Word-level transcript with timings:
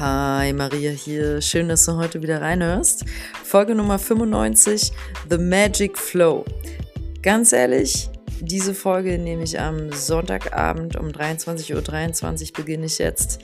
Hi, 0.00 0.52
Maria 0.52 0.90
hier. 0.90 1.40
Schön, 1.40 1.68
dass 1.68 1.84
du 1.84 1.94
heute 1.94 2.20
wieder 2.20 2.42
reinhörst. 2.42 3.04
Folge 3.44 3.76
Nummer 3.76 4.00
95, 4.00 4.90
The 5.30 5.38
Magic 5.38 5.96
Flow. 5.96 6.44
Ganz 7.22 7.52
ehrlich, 7.52 8.10
diese 8.40 8.74
Folge 8.74 9.18
nehme 9.18 9.44
ich 9.44 9.60
am 9.60 9.92
Sonntagabend 9.92 10.96
um 10.96 11.10
23.23 11.10 11.76
Uhr 11.76 11.80
.23 11.80 12.56
beginne 12.56 12.86
ich 12.86 12.98
jetzt 12.98 13.38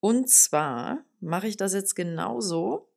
Und 0.00 0.28
zwar 0.28 1.06
mache 1.20 1.46
ich 1.46 1.56
das 1.56 1.72
jetzt 1.72 1.96
genauso, 1.96 2.91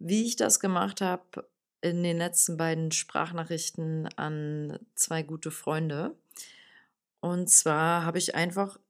wie 0.00 0.26
ich 0.26 0.34
das 0.34 0.58
gemacht 0.58 1.00
habe 1.00 1.46
in 1.82 2.02
den 2.02 2.18
letzten 2.18 2.56
beiden 2.56 2.90
Sprachnachrichten 2.90 4.08
an 4.16 4.78
zwei 4.94 5.22
gute 5.22 5.50
Freunde. 5.50 6.16
Und 7.20 7.48
zwar 7.48 8.04
habe 8.04 8.18
ich 8.18 8.34
einfach 8.34 8.80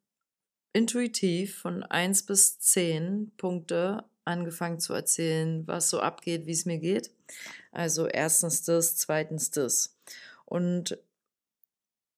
intuitiv 0.72 1.58
von 1.58 1.82
1 1.82 2.26
bis 2.26 2.60
10 2.60 3.32
Punkte 3.36 4.04
angefangen 4.24 4.78
zu 4.78 4.94
erzählen, 4.94 5.66
was 5.66 5.90
so 5.90 6.00
abgeht, 6.00 6.46
wie 6.46 6.52
es 6.52 6.64
mir 6.64 6.78
geht. 6.78 7.10
Also 7.72 8.06
erstens 8.06 8.62
das, 8.62 8.96
zweitens 8.96 9.50
das. 9.50 9.96
Und 10.44 10.98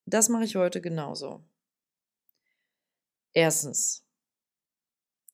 das 0.04 0.28
mache 0.28 0.44
ich 0.44 0.56
heute 0.56 0.82
genauso. 0.82 1.42
Erstens. 3.32 4.04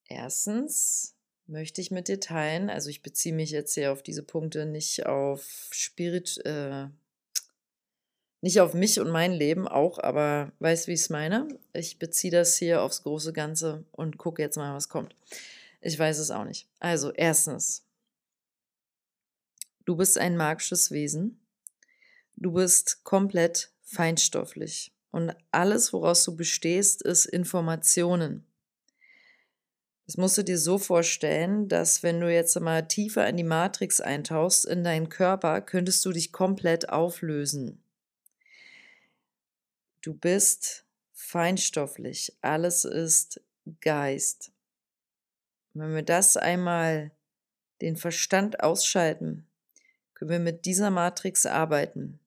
Erstens 0.06 1.17
möchte 1.48 1.80
ich 1.80 1.90
mit 1.90 2.08
dir 2.08 2.20
teilen. 2.20 2.70
Also 2.70 2.90
ich 2.90 3.02
beziehe 3.02 3.34
mich 3.34 3.50
jetzt 3.50 3.74
hier 3.74 3.92
auf 3.92 4.02
diese 4.02 4.22
Punkte 4.22 4.66
nicht 4.66 5.06
auf 5.06 5.68
Spirit, 5.72 6.38
äh, 6.44 6.86
nicht 8.40 8.60
auf 8.60 8.74
mich 8.74 9.00
und 9.00 9.10
mein 9.10 9.32
Leben 9.32 9.66
auch, 9.66 9.98
aber 9.98 10.52
weißt 10.60 10.86
wie 10.86 10.92
ich 10.92 11.00
es 11.00 11.10
meine? 11.10 11.48
Ich 11.72 11.98
beziehe 11.98 12.30
das 12.30 12.56
hier 12.56 12.82
aufs 12.82 13.02
große 13.02 13.32
Ganze 13.32 13.84
und 13.90 14.18
gucke 14.18 14.42
jetzt 14.42 14.56
mal, 14.56 14.74
was 14.74 14.88
kommt. 14.88 15.16
Ich 15.80 15.98
weiß 15.98 16.18
es 16.18 16.30
auch 16.30 16.44
nicht. 16.44 16.68
Also 16.78 17.12
erstens, 17.12 17.84
du 19.84 19.96
bist 19.96 20.18
ein 20.18 20.36
magisches 20.36 20.90
Wesen. 20.90 21.40
Du 22.36 22.52
bist 22.52 23.02
komplett 23.02 23.72
feinstofflich. 23.82 24.92
Und 25.10 25.34
alles, 25.50 25.92
woraus 25.92 26.22
du 26.24 26.36
bestehst, 26.36 27.02
ist 27.02 27.26
Informationen. 27.26 28.47
Das 30.08 30.16
musst 30.16 30.38
du 30.38 30.42
dir 30.42 30.56
so 30.56 30.78
vorstellen, 30.78 31.68
dass 31.68 32.02
wenn 32.02 32.18
du 32.18 32.32
jetzt 32.32 32.58
mal 32.58 32.88
tiefer 32.88 33.28
in 33.28 33.36
die 33.36 33.44
Matrix 33.44 34.00
eintauchst, 34.00 34.64
in 34.64 34.82
deinen 34.82 35.10
Körper, 35.10 35.60
könntest 35.60 36.02
du 36.06 36.12
dich 36.12 36.32
komplett 36.32 36.88
auflösen. 36.88 37.82
Du 40.00 40.14
bist 40.14 40.86
feinstofflich, 41.12 42.32
alles 42.40 42.86
ist 42.86 43.42
Geist. 43.82 44.50
Wenn 45.74 45.94
wir 45.94 46.02
das 46.02 46.38
einmal 46.38 47.10
den 47.82 47.96
Verstand 47.98 48.60
ausschalten, 48.60 49.46
können 50.14 50.30
wir 50.30 50.38
mit 50.38 50.64
dieser 50.64 50.88
Matrix 50.88 51.44
arbeiten. 51.44 52.18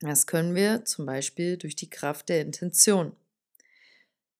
Das 0.00 0.26
können 0.26 0.54
wir 0.54 0.84
zum 0.84 1.06
Beispiel 1.06 1.56
durch 1.56 1.76
die 1.76 1.88
Kraft 1.88 2.28
der 2.28 2.42
Intention. 2.42 3.16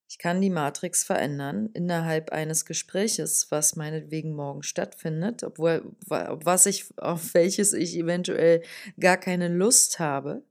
Ich 0.08 0.18
kann 0.18 0.40
die 0.40 0.50
Matrix 0.50 1.02
verändern 1.02 1.70
innerhalb 1.74 2.30
eines 2.30 2.64
Gespräches, 2.64 3.48
was 3.50 3.74
meinetwegen 3.74 4.34
morgen 4.34 4.62
stattfindet, 4.62 5.42
obwohl 5.42 5.82
was 6.06 6.66
ich 6.66 6.86
auf 6.96 7.34
welches 7.34 7.72
ich 7.72 7.96
eventuell 7.96 8.62
gar 9.00 9.16
keine 9.16 9.48
Lust 9.48 9.98
habe, 9.98 10.42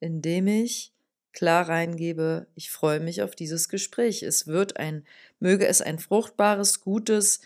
indem 0.00 0.48
ich 0.48 0.92
klar 1.32 1.68
reingebe, 1.68 2.46
ich 2.54 2.70
freue 2.70 3.00
mich 3.00 3.22
auf 3.22 3.34
dieses 3.34 3.68
Gespräch. 3.68 4.22
Es 4.22 4.46
wird 4.46 4.76
ein, 4.76 5.04
möge 5.38 5.66
es 5.66 5.80
ein 5.80 5.98
fruchtbares, 5.98 6.80
gutes, 6.80 7.40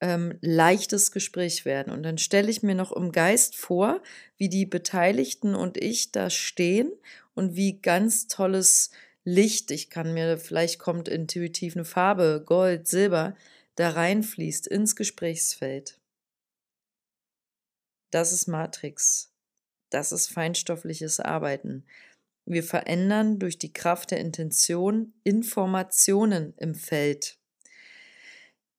ähm, 0.00 0.38
leichtes 0.40 1.12
Gespräch 1.12 1.64
werden. 1.64 1.92
Und 1.92 2.02
dann 2.02 2.18
stelle 2.18 2.50
ich 2.50 2.62
mir 2.62 2.74
noch 2.74 2.92
im 2.92 3.12
Geist 3.12 3.56
vor, 3.56 4.02
wie 4.36 4.48
die 4.48 4.66
Beteiligten 4.66 5.54
und 5.54 5.76
ich 5.76 6.12
da 6.12 6.30
stehen 6.30 6.92
und 7.34 7.56
wie 7.56 7.80
ganz 7.80 8.26
tolles 8.28 8.90
Licht, 9.24 9.70
ich 9.70 9.88
kann 9.88 10.12
mir, 10.12 10.38
vielleicht 10.38 10.78
kommt 10.78 11.08
intuitiv 11.08 11.74
eine 11.74 11.86
Farbe, 11.86 12.42
Gold, 12.44 12.86
Silber, 12.86 13.34
da 13.74 13.90
reinfließt 13.90 14.66
ins 14.66 14.94
Gesprächsfeld. 14.96 15.98
Das 18.10 18.32
ist 18.32 18.46
Matrix. 18.46 19.32
Das 19.90 20.12
ist 20.12 20.28
feinstoffliches 20.28 21.20
Arbeiten. 21.20 21.84
Wir 22.46 22.62
verändern 22.62 23.38
durch 23.38 23.58
die 23.58 23.72
Kraft 23.72 24.10
der 24.10 24.20
Intention 24.20 25.14
Informationen 25.24 26.54
im 26.58 26.74
Feld. 26.74 27.38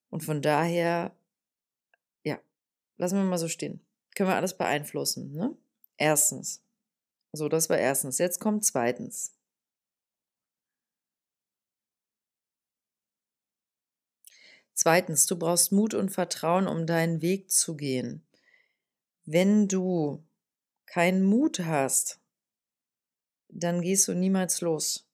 Und 0.10 0.24
von 0.24 0.42
daher, 0.42 1.16
ja, 2.24 2.40
lassen 2.98 3.18
wir 3.18 3.26
mal 3.26 3.38
so 3.38 3.48
stehen. 3.48 3.82
Können 4.16 4.30
wir 4.30 4.36
alles 4.36 4.56
beeinflussen. 4.56 5.34
Ne? 5.34 5.58
Erstens. 5.98 6.62
So, 7.34 7.50
das 7.50 7.70
war 7.70 7.78
erstens. 7.78 8.20
Jetzt 8.20 8.40
kommt 8.40 8.64
zweitens. 8.64 9.35
Zweitens, 14.76 15.26
du 15.26 15.38
brauchst 15.38 15.72
Mut 15.72 15.94
und 15.94 16.10
Vertrauen, 16.10 16.68
um 16.68 16.86
deinen 16.86 17.22
Weg 17.22 17.50
zu 17.50 17.78
gehen. 17.78 18.28
Wenn 19.24 19.70
du 19.70 20.24
keinen 20.86 21.24
Mut 21.24 21.62
hast, 21.62 22.20
dann 23.48 23.82
gehst 23.82 24.08
du 24.10 24.14
niemals 24.14 24.60
los. 24.60 25.10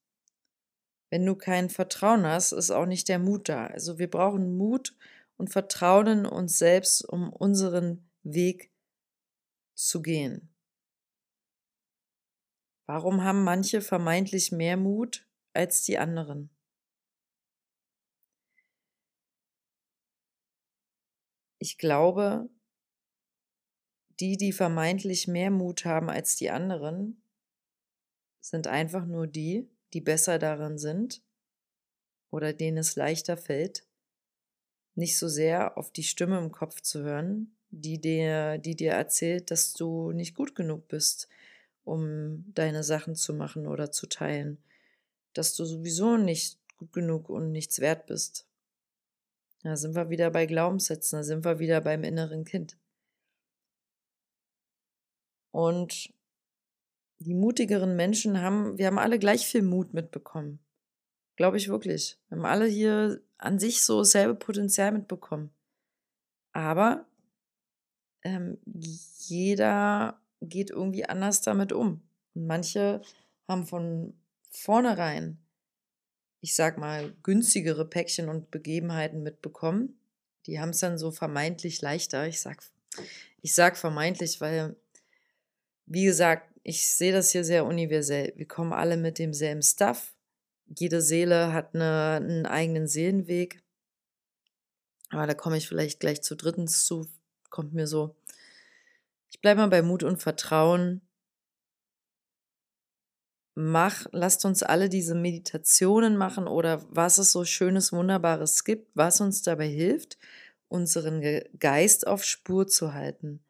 Wenn 1.11 1.25
du 1.25 1.35
kein 1.35 1.69
Vertrauen 1.69 2.25
hast, 2.25 2.53
ist 2.53 2.72
auch 2.72 2.88
nicht 2.88 3.07
der 3.07 3.19
Mut 3.19 3.49
da. 3.49 3.67
Also 3.67 3.99
wir 3.99 4.09
brauchen 4.09 4.57
Mut 4.57 4.95
und 5.38 5.49
Vertrauen 5.49 6.07
in 6.07 6.25
uns 6.25 6.57
selbst, 6.57 7.07
um 7.07 7.31
unseren 7.31 8.09
Weg 8.23 8.72
zu 9.75 10.01
gehen. 10.01 10.49
Warum 12.88 13.23
haben 13.23 13.43
manche 13.43 13.81
vermeintlich 13.81 14.51
mehr 14.51 14.75
Mut 14.75 15.28
als 15.53 15.83
die 15.83 15.99
anderen? 15.99 16.49
Ich 21.61 21.77
glaube, 21.77 22.49
die, 24.19 24.35
die 24.35 24.51
vermeintlich 24.51 25.27
mehr 25.27 25.51
Mut 25.51 25.85
haben 25.85 26.09
als 26.09 26.35
die 26.35 26.49
anderen, 26.49 27.22
sind 28.39 28.66
einfach 28.66 29.05
nur 29.05 29.27
die, 29.27 29.69
die 29.94 30.01
besser 30.01 30.39
darin 30.39 30.79
sind 30.79 31.22
oder 32.31 32.51
denen 32.51 32.79
es 32.79 32.95
leichter 32.95 33.38
fällt, 33.38 33.85
nicht 34.95 35.19
so 35.19 35.27
sehr 35.27 35.77
auf 35.77 35.91
die 35.91 36.03
Stimme 36.03 36.39
im 36.39 36.51
Kopf 36.51 36.81
zu 36.81 37.03
hören, 37.03 37.55
die 37.69 38.01
dir, 38.01 38.57
die 38.57 38.75
dir 38.75 38.93
erzählt, 38.93 39.52
dass 39.52 39.73
du 39.73 40.11
nicht 40.14 40.34
gut 40.34 40.55
genug 40.55 40.87
bist, 40.87 41.29
um 41.84 42.43
deine 42.55 42.84
Sachen 42.84 43.16
zu 43.16 43.35
machen 43.35 43.67
oder 43.67 43.91
zu 43.91 44.07
teilen, 44.07 44.57
dass 45.34 45.55
du 45.55 45.64
sowieso 45.64 46.17
nicht 46.17 46.57
gut 46.78 46.91
genug 46.91 47.29
und 47.29 47.52
nichts 47.52 47.79
wert 47.79 48.07
bist. 48.07 48.47
Da 49.63 49.75
sind 49.75 49.96
wir 49.96 50.09
wieder 50.09 50.31
bei 50.31 50.46
Glaubenssätzen, 50.46 51.19
da 51.19 51.23
sind 51.23 51.46
wir 51.46 51.59
wieder 51.59 51.81
beim 51.81 52.03
inneren 52.03 52.46
Kind. 52.46 52.78
Und 55.52 56.11
die 57.19 57.35
mutigeren 57.35 57.96
Menschen 57.96 58.41
haben, 58.41 58.78
wir 58.78 58.87
haben 58.87 58.97
alle 58.97 59.19
gleich 59.19 59.46
viel 59.46 59.61
Mut 59.61 59.93
mitbekommen. 59.93 60.59
Glaube 61.35 61.58
ich 61.58 61.69
wirklich. 61.69 62.17
Wir 62.29 62.37
haben 62.37 62.46
alle 62.46 62.66
hier 62.66 63.22
an 63.37 63.59
sich 63.59 63.84
so 63.84 63.99
dasselbe 63.99 64.35
Potenzial 64.35 64.91
mitbekommen. 64.91 65.52
Aber 66.53 67.05
ähm, 68.23 68.57
jeder 68.66 70.19
geht 70.41 70.72
irgendwie 70.72 71.05
anders 71.05 71.41
damit 71.41 71.72
um. 71.73 72.02
Und 72.34 72.47
manche 72.47 73.02
haben 73.47 73.67
von 73.67 74.14
vornherein 74.49 75.37
ich 76.41 76.55
sag 76.55 76.78
mal, 76.78 77.14
günstigere 77.23 77.85
Päckchen 77.85 78.28
und 78.28 78.52
Begebenheiten 78.52 79.23
mitbekommen. 79.23 79.97
Die 80.47 80.59
haben 80.59 80.72
es 80.72 80.79
dann 80.79 80.97
so 80.97 81.11
vermeintlich 81.11 81.82
leichter. 81.82 82.28
Ich 82.28 82.41
sag, 82.41 82.64
ich 83.41 83.53
sag 83.53 83.78
vermeintlich, 83.78 84.41
weil, 84.41 84.76
wie 85.85 86.05
gesagt, 86.05 86.49
ich 86.64 86.90
sehe 86.90 87.11
das 87.11 87.32
hier 87.32 87.43
sehr 87.43 87.66
universell. 87.66 88.34
Wir 88.35 88.47
kommen 88.47 88.73
alle 88.73 88.97
mit 88.97 89.20
demselben 89.20 89.61
Stuff. 89.61 90.14
Jede 90.67 91.02
Seele 91.02 91.53
hat 91.53 91.76
eine, 91.76 92.20
einen 92.23 92.46
eigenen 92.46 92.88
Seelenweg. 92.88 93.61
Aber 95.09 95.28
da 95.28 95.34
komme 95.34 95.58
ich 95.58 95.67
vielleicht 95.67 95.99
gleich 95.99 96.22
zu 96.22 96.35
drittens 96.35 96.85
zu. 96.85 97.08
Kommt 97.49 97.73
mir 97.73 97.85
so. 97.85 98.16
Ich 99.29 99.41
bleibe 99.41 99.61
mal 99.61 99.67
bei 99.67 99.82
Mut 99.82 100.03
und 100.03 100.22
Vertrauen. 100.22 101.02
Mach, 103.53 104.06
lasst 104.12 104.46
uns 104.46 104.64
alle 104.64 104.88
diese 104.88 105.16
Meditationen 105.16 106.18
machen 106.18 106.48
oder 106.48 106.86
was 106.90 107.18
es 107.18 107.32
so 107.32 107.44
Schönes, 107.44 107.92
Wunderbares 107.92 108.64
gibt, 108.64 108.90
was 108.96 109.20
uns 109.20 109.42
dabei 109.42 109.68
hilft, 109.68 110.18
unseren 110.70 111.22
Geist 111.59 112.08
auf 112.08 112.24
Spur 112.24 112.68
zu 112.68 112.94
halten 112.94 113.42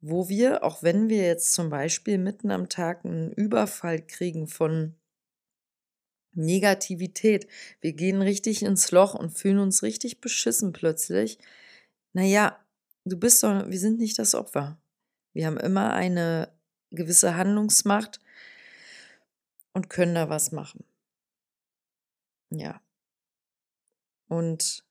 wo 0.00 0.28
wir, 0.28 0.64
auch 0.64 0.82
wenn 0.82 1.08
wir 1.08 1.26
jetzt 1.26 1.52
zum 1.52 1.70
Beispiel 1.70 2.18
mitten 2.18 2.50
am 2.50 2.68
Tag 2.68 3.04
einen 3.04 3.32
Überfall 3.32 4.00
kriegen 4.00 4.46
von 4.46 4.94
Negativität, 6.32 7.48
wir 7.80 7.92
gehen 7.92 8.22
richtig 8.22 8.62
ins 8.62 8.90
Loch 8.92 9.14
und 9.14 9.36
fühlen 9.36 9.58
uns 9.58 9.82
richtig 9.82 10.20
beschissen 10.20 10.72
plötzlich, 10.72 11.38
naja, 12.12 12.58
du 13.04 13.18
bist 13.18 13.42
doch, 13.42 13.68
wir 13.68 13.78
sind 13.78 13.98
nicht 13.98 14.18
das 14.18 14.34
Opfer. 14.34 14.80
Wir 15.32 15.46
haben 15.46 15.58
immer 15.58 15.92
eine 15.92 16.50
gewisse 16.90 17.36
Handlungsmacht 17.36 18.20
und 19.72 19.90
können 19.90 20.14
da 20.14 20.28
was 20.28 20.52
machen. 20.52 20.84
Ja. 22.50 22.80
Und 24.28 24.84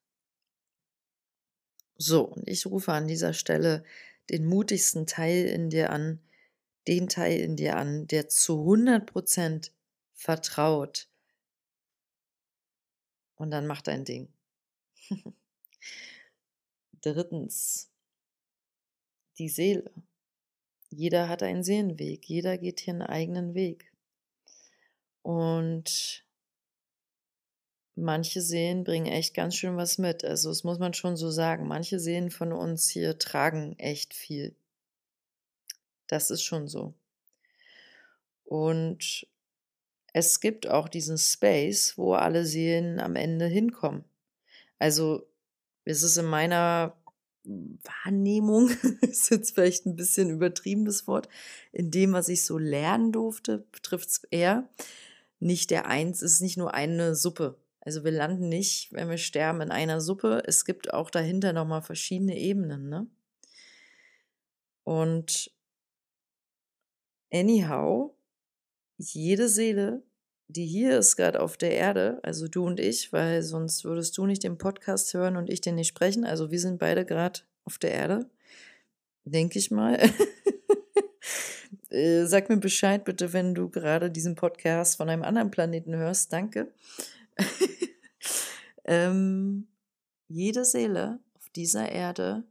so, 1.98 2.24
und 2.24 2.48
ich 2.48 2.66
rufe 2.66 2.94
an 2.94 3.08
dieser 3.08 3.34
Stelle 3.34 3.84
den 4.30 4.46
mutigsten 4.46 5.06
Teil 5.06 5.46
in 5.46 5.70
dir 5.70 5.90
an, 5.90 6.22
den 6.88 7.10
Teil 7.10 7.40
in 7.40 7.56
dir 7.56 7.76
an, 7.78 8.08
der 8.08 8.30
zu 8.30 8.62
100% 8.62 9.72
vertraut. 10.14 11.10
Und 13.36 13.52
dann 13.52 13.68
mach 13.68 13.82
dein 13.82 14.06
Ding. 14.06 14.32
Drittens, 17.02 17.90
die 19.38 19.50
Seele. 19.50 19.92
Jeder 20.90 21.30
hat 21.30 21.44
einen 21.44 21.64
Seelenweg, 21.64 22.25
jeder 22.25 22.58
geht 22.58 22.80
hier 22.82 22.94
einen 22.94 23.04
eigenen 23.04 23.54
Weg. 23.54 23.88
Und 25.21 26.25
manche 27.95 28.42
Seelen 28.42 28.83
bringen 28.83 29.07
echt 29.07 29.33
ganz 29.33 29.56
schön 29.56 29.77
was 29.77 29.98
mit. 29.98 30.24
Also 30.24 30.50
das 30.50 30.63
muss 30.63 30.80
man 30.80 30.94
schon 30.94 31.18
so 31.18 31.30
sagen. 31.30 31.68
Manche 31.68 32.00
Seelen 32.00 32.31
von 32.31 32.54
uns 32.54 32.89
hier 32.89 33.18
tragen 33.19 33.77
echt 33.77 34.13
viel. 34.13 34.56
Das 36.07 36.31
ist 36.31 36.44
schon 36.44 36.68
so. 36.68 36.94
Und 38.45 39.27
es 40.13 40.39
gibt 40.39 40.68
auch 40.68 40.89
diesen 40.89 41.18
Space, 41.18 41.98
wo 41.98 42.13
alle 42.13 42.45
Seelen 42.45 43.00
am 43.00 43.15
Ende 43.15 43.45
hinkommen. 43.45 44.04
Also 44.80 45.27
es 45.86 46.04
ist 46.04 46.18
in 46.18 46.25
meiner 46.25 46.95
Wahrnehmung, 47.44 48.69
ist 49.01 49.30
jetzt 49.30 49.54
vielleicht 49.54 49.86
ein 49.86 49.95
bisschen 49.95 50.30
übertriebenes 50.30 51.07
Wort, 51.07 51.30
in 51.72 51.92
dem, 51.92 52.13
was 52.13 52.30
ich 52.30 52.44
so 52.44 52.57
lernen 52.57 53.12
durfte, 53.12 53.65
betrifft 53.72 54.10
es 54.10 54.24
eher 54.31 54.68
nicht 55.39 55.71
der 55.71 55.88
Eins, 55.88 56.21
es 56.21 56.33
ist 56.33 56.41
nicht 56.41 56.57
nur 56.57 56.74
eine 56.74 57.15
Suppe. 57.15 57.57
Also 57.81 58.03
wir 58.03 58.12
landen 58.12 58.50
nicht, 58.50 58.91
wenn 58.91 59.09
wir 59.09 59.18
sterben, 59.18 59.62
in 59.62 59.71
einer 59.71 60.01
Suppe. 60.01 60.44
Es 60.45 60.65
gibt 60.65 60.94
auch 60.94 61.09
dahinter 61.09 61.53
nochmal 61.53 61.81
verschiedene 61.81 62.38
Ebenen, 62.38 62.89
ne? 62.89 63.07
Und 64.83 65.51
anyhow, 67.31 68.15
jede 68.97 69.47
Seele, 69.47 70.03
die 70.47 70.65
hier 70.65 70.97
ist 70.97 71.15
gerade 71.15 71.41
auf 71.41 71.57
der 71.57 71.74
Erde, 71.74 72.19
also 72.24 72.47
du 72.47 72.65
und 72.65 72.80
ich, 72.80 73.13
weil 73.13 73.44
sonst 73.44 73.83
würdest 73.86 74.18
du 74.18 74.25
nicht 74.25 74.44
den 74.44 74.57
Podcast 74.57 75.13
hören 75.13 75.38
und 75.38 75.50
ich 75.50 75.62
den 75.62 75.75
nicht 75.75 75.88
sprechen. 75.88 76.25
Also 76.25 76.51
wir 76.51 76.59
sind 76.59 76.80
beide 76.80 77.06
gerade 77.06 77.41
auf 77.65 77.77
der 77.77 77.91
Erde, 77.91 78.30
denke 79.25 79.59
ich 79.59 79.71
mal. 79.71 80.00
Äh, 81.89 82.25
sag 82.25 82.50
mir 82.50 82.57
Bescheid 82.57 83.03
bitte, 83.03 83.33
wenn 83.33 83.56
du 83.56 83.69
gerade 83.69 84.12
diesen 84.12 84.36
Podcast 84.36 84.97
von 84.97 85.09
einem 85.09 85.24
anderen 85.24 85.50
Planeten 85.50 85.95
hörst. 85.95 86.31
Danke. 86.31 86.71
ähm, 88.86 89.68
jede 90.27 90.65
Seele 90.65 91.19
auf 91.33 91.50
dieser 91.50 91.91
Erde 91.91 92.44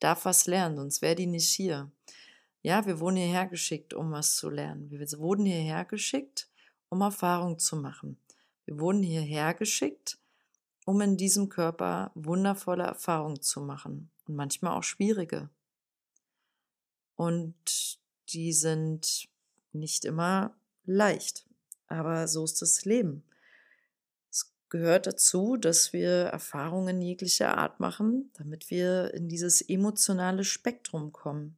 darf 0.00 0.24
was 0.24 0.46
lernen, 0.46 0.76
sonst 0.76 1.02
wäre 1.02 1.14
die 1.14 1.26
nicht 1.26 1.48
hier. 1.48 1.90
Ja, 2.62 2.84
wir 2.86 2.98
wurden 2.98 3.16
hierher 3.16 3.46
geschickt, 3.46 3.94
um 3.94 4.10
was 4.10 4.34
zu 4.36 4.50
lernen. 4.50 4.90
Wir 4.90 5.00
wurden 5.18 5.46
hierher 5.46 5.84
geschickt, 5.84 6.48
um 6.88 7.00
Erfahrung 7.00 7.58
zu 7.58 7.76
machen. 7.76 8.18
Wir 8.64 8.80
wurden 8.80 9.02
hierher 9.02 9.54
geschickt, 9.54 10.18
um 10.84 11.00
in 11.00 11.16
diesem 11.16 11.48
Körper 11.48 12.10
wundervolle 12.14 12.84
Erfahrungen 12.84 13.40
zu 13.40 13.60
machen 13.60 14.10
und 14.26 14.34
manchmal 14.34 14.76
auch 14.76 14.82
schwierige. 14.82 15.50
Und 17.16 17.98
die 18.30 18.52
sind 18.52 19.28
nicht 19.72 20.04
immer 20.04 20.56
leicht. 20.84 21.46
Aber 21.86 22.28
so 22.28 22.44
ist 22.44 22.62
das 22.62 22.84
Leben. 22.84 23.24
Es 24.30 24.52
gehört 24.68 25.06
dazu, 25.06 25.56
dass 25.56 25.92
wir 25.92 26.10
Erfahrungen 26.10 27.00
jeglicher 27.02 27.56
Art 27.56 27.80
machen, 27.80 28.30
damit 28.34 28.70
wir 28.70 29.12
in 29.14 29.28
dieses 29.28 29.60
emotionale 29.60 30.44
Spektrum 30.44 31.12
kommen, 31.12 31.56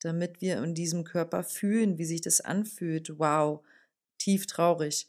damit 0.00 0.40
wir 0.40 0.62
in 0.62 0.74
diesem 0.74 1.04
Körper 1.04 1.44
fühlen, 1.44 1.98
wie 1.98 2.04
sich 2.04 2.20
das 2.20 2.40
anfühlt. 2.40 3.18
Wow, 3.18 3.64
tief 4.18 4.46
traurig. 4.46 5.08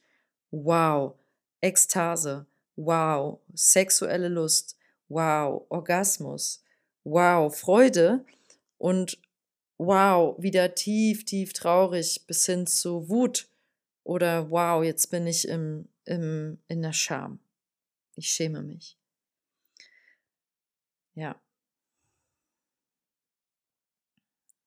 Wow, 0.51 1.15
Ekstase. 1.61 2.45
Wow, 2.75 3.39
sexuelle 3.53 4.29
Lust. 4.29 4.77
Wow, 5.09 5.65
Orgasmus. 5.69 6.63
Wow, 7.03 7.55
Freude. 7.55 8.25
Und 8.77 9.19
wow, 9.77 10.35
wieder 10.41 10.75
tief, 10.75 11.25
tief 11.25 11.53
traurig 11.53 12.25
bis 12.27 12.45
hin 12.45 12.67
zu 12.67 13.09
Wut 13.09 13.47
oder 14.03 14.49
wow, 14.49 14.83
jetzt 14.83 15.07
bin 15.11 15.27
ich 15.27 15.47
im, 15.47 15.87
im, 16.05 16.57
in 16.67 16.81
der 16.81 16.93
Scham. 16.93 17.39
Ich 18.15 18.29
schäme 18.29 18.61
mich. 18.61 18.97
Ja. 21.15 21.39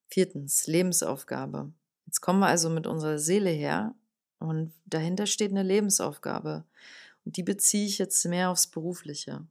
Viertens, 0.09 0.67
Lebensaufgabe. 0.67 1.73
Jetzt 2.07 2.21
kommen 2.21 2.41
wir 2.41 2.47
also 2.47 2.71
mit 2.71 2.87
unserer 2.87 3.19
Seele 3.19 3.51
her 3.51 3.95
und 4.39 4.73
dahinter 4.87 5.27
steht 5.27 5.51
eine 5.51 5.63
Lebensaufgabe. 5.63 6.65
Und 7.25 7.37
die 7.37 7.43
beziehe 7.43 7.87
ich 7.87 7.99
jetzt 7.99 8.25
mehr 8.25 8.51
aufs 8.51 8.67
Berufliche. 8.67 9.47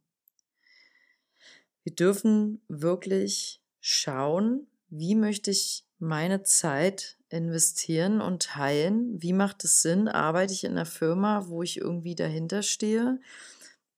Wir 1.83 1.93
dürfen 1.93 2.61
wirklich 2.67 3.61
schauen, 3.79 4.65
wie 4.97 5.15
möchte 5.15 5.51
ich 5.51 5.85
meine 5.99 6.43
Zeit 6.43 7.17
investieren 7.29 8.21
und 8.21 8.43
teilen. 8.43 9.21
Wie 9.21 9.33
macht 9.33 9.63
es 9.63 9.81
Sinn? 9.81 10.07
Arbeite 10.07 10.53
ich 10.53 10.63
in 10.63 10.71
einer 10.71 10.85
Firma, 10.85 11.47
wo 11.47 11.63
ich 11.63 11.77
irgendwie 11.77 12.15
dahinter 12.15 12.61
stehe? 12.61 13.19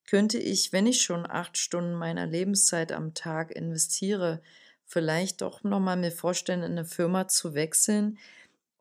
Könnte 0.06 0.38
ich, 0.38 0.72
wenn 0.72 0.88
ich 0.88 1.02
schon 1.02 1.30
acht 1.30 1.58
Stunden 1.58 1.94
meiner 1.94 2.26
Lebenszeit 2.26 2.92
am 2.92 3.14
Tag 3.14 3.52
investiere, 3.52 4.42
vielleicht 4.86 5.42
doch 5.42 5.64
nochmal 5.64 5.98
mir 5.98 6.12
vorstellen, 6.12 6.64
in 6.64 6.72
eine 6.72 6.86
Firma 6.86 7.28
zu 7.28 7.54
wechseln, 7.54 8.18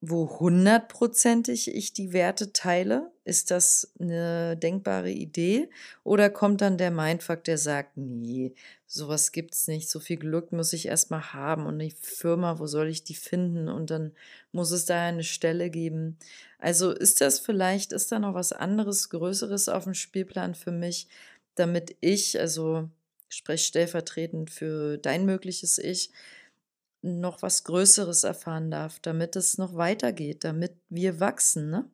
wo 0.00 0.38
hundertprozentig 0.38 1.74
ich 1.74 1.92
die 1.92 2.12
Werte 2.12 2.52
teile? 2.52 3.10
Ist 3.24 3.50
das 3.50 3.92
eine 3.98 4.56
denkbare 4.56 5.10
Idee? 5.10 5.70
Oder 6.04 6.30
kommt 6.30 6.60
dann 6.60 6.78
der 6.78 6.90
Mindfuck, 6.90 7.44
der 7.44 7.58
sagt, 7.58 7.96
nee, 7.96 8.54
sowas 8.86 9.32
gibt's 9.32 9.66
nicht, 9.68 9.88
so 9.88 9.98
viel 9.98 10.18
Glück 10.18 10.52
muss 10.52 10.72
ich 10.72 10.86
erstmal 10.86 11.32
haben 11.32 11.66
und 11.66 11.78
die 11.78 11.90
Firma, 11.90 12.58
wo 12.58 12.66
soll 12.66 12.88
ich 12.88 13.04
die 13.04 13.14
finden? 13.14 13.68
Und 13.68 13.90
dann 13.90 14.12
muss 14.52 14.70
es 14.70 14.84
da 14.84 15.02
eine 15.06 15.24
Stelle 15.24 15.70
geben. 15.70 16.18
Also 16.58 16.92
ist 16.92 17.20
das 17.20 17.40
vielleicht, 17.40 17.92
ist 17.92 18.12
da 18.12 18.18
noch 18.18 18.34
was 18.34 18.52
anderes, 18.52 19.08
Größeres 19.10 19.68
auf 19.68 19.84
dem 19.84 19.94
Spielplan 19.94 20.54
für 20.54 20.72
mich, 20.72 21.08
damit 21.54 21.96
ich, 22.00 22.38
also 22.38 22.88
spreche 23.28 23.64
stellvertretend 23.64 24.50
für 24.50 24.98
dein 24.98 25.24
mögliches 25.24 25.78
Ich, 25.78 26.10
noch 27.06 27.42
was 27.42 27.64
Größeres 27.64 28.24
erfahren 28.24 28.70
darf, 28.70 29.00
damit 29.00 29.36
es 29.36 29.58
noch 29.58 29.76
weitergeht, 29.76 30.44
damit 30.44 30.72
wir 30.88 31.20
wachsen, 31.20 31.70
ne? 31.70 31.90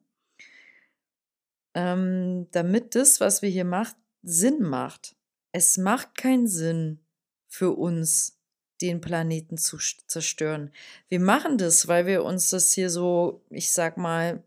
Ähm, 1.75 2.49
damit 2.51 2.95
das, 2.95 3.21
was 3.21 3.41
wir 3.41 3.49
hier 3.49 3.65
machen, 3.65 3.97
Sinn 4.23 4.63
macht. 4.63 5.17
Es 5.53 5.79
macht 5.79 6.17
keinen 6.17 6.47
Sinn 6.47 7.01
für 7.49 7.73
uns, 7.73 8.39
den 8.83 9.01
Planeten 9.01 9.57
zu 9.57 9.79
zerstören. 10.07 10.71
Wir 11.09 11.21
machen 11.21 11.57
das, 11.57 11.89
weil 11.89 12.07
wir 12.07 12.25
uns 12.25 12.51
das 12.51 12.73
hier 12.73 12.91
so, 12.91 13.43
ich 13.49 13.73
sag 13.73 13.97
mal, 13.97 14.43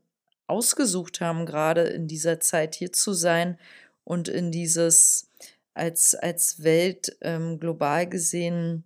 ausgesucht 0.48 1.22
haben, 1.22 1.46
gerade 1.46 1.82
in 1.82 2.08
dieser 2.08 2.40
Zeit 2.40 2.76
hier 2.76 2.92
zu 2.92 3.14
sein 3.14 3.58
und 4.04 4.28
in 4.28 4.52
dieses 4.52 5.32
als, 5.74 6.16
als 6.16 6.64
Welt 6.64 7.18
ähm, 7.22 7.60
global 7.60 8.08
gesehen 8.08 8.84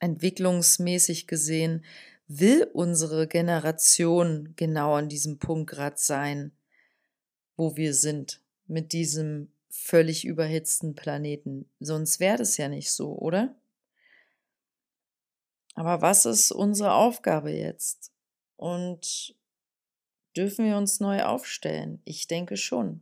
entwicklungsmäßig 0.00 1.26
gesehen, 1.26 1.84
will 2.28 2.68
unsere 2.72 3.26
Generation 3.26 4.52
genau 4.56 4.94
an 4.94 5.08
diesem 5.08 5.38
Punkt 5.38 5.70
gerade 5.70 5.96
sein, 5.98 6.52
wo 7.56 7.76
wir 7.76 7.94
sind, 7.94 8.40
mit 8.66 8.92
diesem 8.92 9.50
völlig 9.70 10.24
überhitzten 10.24 10.94
Planeten. 10.94 11.68
Sonst 11.80 12.20
wäre 12.20 12.38
das 12.38 12.56
ja 12.56 12.68
nicht 12.68 12.90
so, 12.90 13.16
oder? 13.16 13.54
Aber 15.74 16.02
was 16.02 16.26
ist 16.26 16.52
unsere 16.52 16.92
Aufgabe 16.92 17.50
jetzt? 17.50 18.12
Und 18.56 19.34
dürfen 20.36 20.66
wir 20.66 20.76
uns 20.76 21.00
neu 21.00 21.22
aufstellen? 21.22 22.02
Ich 22.04 22.26
denke 22.26 22.56
schon. 22.56 23.00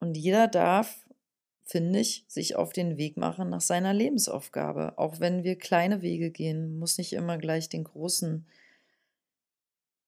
Und 0.00 0.16
jeder 0.16 0.48
darf, 0.48 1.05
finde 1.66 1.98
ich, 1.98 2.24
sich 2.28 2.54
auf 2.54 2.72
den 2.72 2.96
Weg 2.96 3.16
machen 3.16 3.50
nach 3.50 3.60
seiner 3.60 3.92
Lebensaufgabe. 3.92 4.96
Auch 4.98 5.18
wenn 5.18 5.42
wir 5.42 5.58
kleine 5.58 6.00
Wege 6.00 6.30
gehen, 6.30 6.78
muss 6.78 6.96
nicht 6.96 7.12
immer 7.12 7.38
gleich 7.38 7.68
den 7.68 7.82
großen, 7.82 8.46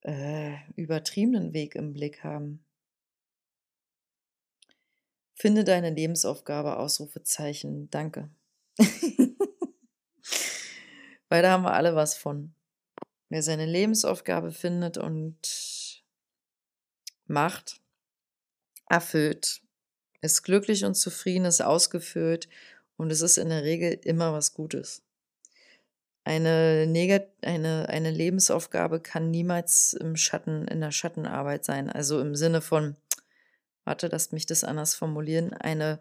äh, 0.03 0.55
übertriebenen 0.77 1.53
Weg 1.53 1.75
im 1.75 1.93
Blick 1.93 2.23
haben. 2.23 2.65
Finde 5.35 5.65
deine 5.65 5.91
Lebensaufgabe, 5.91 6.77
Ausrufezeichen. 6.77 7.91
Danke. 7.91 8.31
Weil 11.29 11.43
da 11.43 11.51
haben 11.51 11.65
wir 11.65 11.75
alle 11.75 11.97
was 11.97 12.17
von. 12.17 12.55
Wer 13.31 13.43
seine 13.43 13.67
Lebensaufgabe 13.67 14.53
findet 14.53 14.97
und 14.97 16.05
macht, 17.27 17.81
erfüllt, 18.89 19.61
ist 20.21 20.43
glücklich 20.43 20.85
und 20.85 20.95
zufrieden, 20.95 21.45
ist 21.45 21.61
ausgefüllt 21.61 22.49
und 22.97 23.11
es 23.11 23.21
ist 23.21 23.39
in 23.39 23.49
der 23.49 23.65
Regel 23.65 23.99
immer 24.05 24.33
was 24.33 24.55
Gutes. 24.55 25.03
Eine, 26.25 26.87
Negat 26.87 27.29
eine, 27.43 27.89
eine 27.89 28.11
Lebensaufgabe 28.11 29.01
kann 29.01 29.31
niemals 29.31 29.95
im 29.95 30.17
Schatten, 30.17 30.69
in 30.69 30.81
der 30.81 30.91
Schattenarbeit 30.91 31.65
sein. 31.65 31.89
Also 31.89 32.21
im 32.21 32.35
Sinne 32.35 32.61
von, 32.61 32.97
warte, 33.85 34.09
lasst 34.09 34.33
mich 34.33 34.45
das 34.45 34.65
anders 34.65 34.95
formulieren, 34.95 35.55
eine 35.55 36.01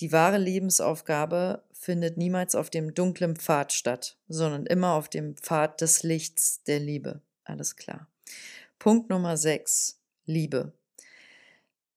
die 0.00 0.12
wahre 0.12 0.38
Lebensaufgabe 0.38 1.62
findet 1.72 2.18
niemals 2.18 2.54
auf 2.54 2.68
dem 2.68 2.92
dunklen 2.92 3.36
Pfad 3.36 3.72
statt, 3.72 4.18
sondern 4.28 4.66
immer 4.66 4.92
auf 4.92 5.08
dem 5.08 5.36
Pfad 5.36 5.80
des 5.80 6.02
Lichts 6.02 6.62
der 6.64 6.80
Liebe. 6.80 7.22
Alles 7.44 7.76
klar. 7.76 8.06
Punkt 8.78 9.08
Nummer 9.08 9.36
6. 9.36 9.98
Liebe. 10.26 10.72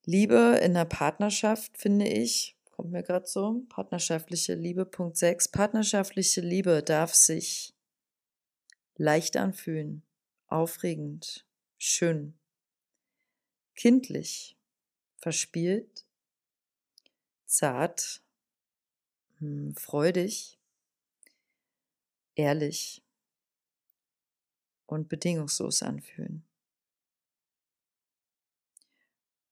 Liebe 0.10 0.60
in 0.64 0.74
der 0.74 0.86
Partnerschaft, 0.86 1.78
finde 1.78 2.08
ich, 2.08 2.58
kommt 2.72 2.90
mir 2.90 3.04
gerade 3.04 3.28
so, 3.28 3.64
partnerschaftliche 3.70 4.56
Liebe, 4.56 4.84
Punkt 4.84 5.18
6. 5.18 5.50
Partnerschaftliche 5.50 6.42
Liebe 6.42 6.82
darf 6.82 7.14
sich 7.14 7.76
leicht 8.96 9.38
anfühlen, 9.38 10.02
aufregend, 10.48 11.46
schön, 11.78 12.34
kindlich, 13.76 14.58
verspielt, 15.18 16.08
zart, 17.46 18.24
hm, 19.38 19.76
freudig, 19.76 20.58
ehrlich 22.34 23.04
und 24.88 25.08
bedingungslos 25.08 25.84
anfühlen. 25.84 26.49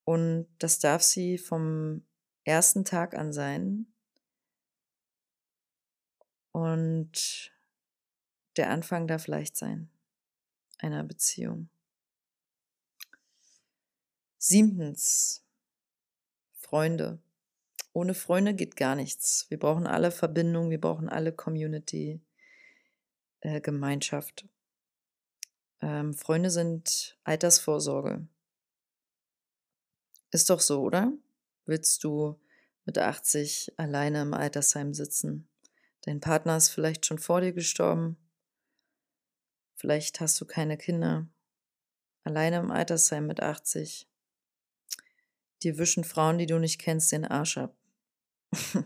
Und 0.08 0.48
das 0.60 0.80
darf 0.80 1.04
sie 1.04 1.38
vom 1.38 2.02
ersten 2.46 2.86
Tag 2.86 3.14
an 3.14 3.34
sein. 3.34 3.88
Und 6.54 7.52
der 8.56 8.70
Anfang 8.70 9.06
darf 9.06 9.28
leicht 9.28 9.58
sein 9.58 9.90
einer 10.78 11.04
Beziehung. 11.04 11.68
Siebtens, 14.38 15.44
Freunde. 16.54 17.20
Ohne 17.92 18.14
Freunde 18.14 18.54
geht 18.54 18.78
gar 18.78 18.96
nichts. 18.96 19.46
Wir 19.50 19.60
brauchen 19.60 19.88
alle 19.88 20.12
Verbindung, 20.12 20.70
wir 20.70 20.80
brauchen 20.80 21.10
alle 21.10 21.34
Community, 21.34 22.22
äh, 23.42 23.60
Gemeinschaft. 23.60 24.48
Ähm, 25.82 26.14
Freunde 26.14 26.50
sind 26.50 27.18
Altersvorsorge. 27.26 28.26
Ist 30.32 30.50
doch 30.50 30.60
so, 30.60 30.82
oder? 30.82 31.14
Willst 31.66 32.04
du 32.04 32.40
mit 32.86 32.98
80 32.98 33.74
alleine 33.78 34.22
im 34.22 34.34
Altersheim 34.34 34.94
sitzen? 34.94 35.48
Dein 36.02 36.20
Partner 36.20 36.58
ist 36.58 36.70
vielleicht 36.70 37.06
schon 37.06 37.20
vor 37.20 37.42
dir 37.42 37.54
gestorben. 37.54 38.18
Vielleicht 39.76 40.20
hast 40.20 40.40
du 40.40 40.46
keine 40.46 40.78
Kinder. 40.78 41.28
Alleine 42.24 42.58
im 42.58 42.72
Altersheim 42.72 43.28
mit 43.28 43.42
80. 43.42 44.08
Dir 45.64 45.78
wischen 45.78 46.04
Frauen, 46.04 46.38
die 46.38 46.46
du 46.46 46.60
nicht 46.60 46.80
kennst, 46.80 47.12
den 47.12 47.26
Arsch 47.26 47.58
ab. 47.58 47.76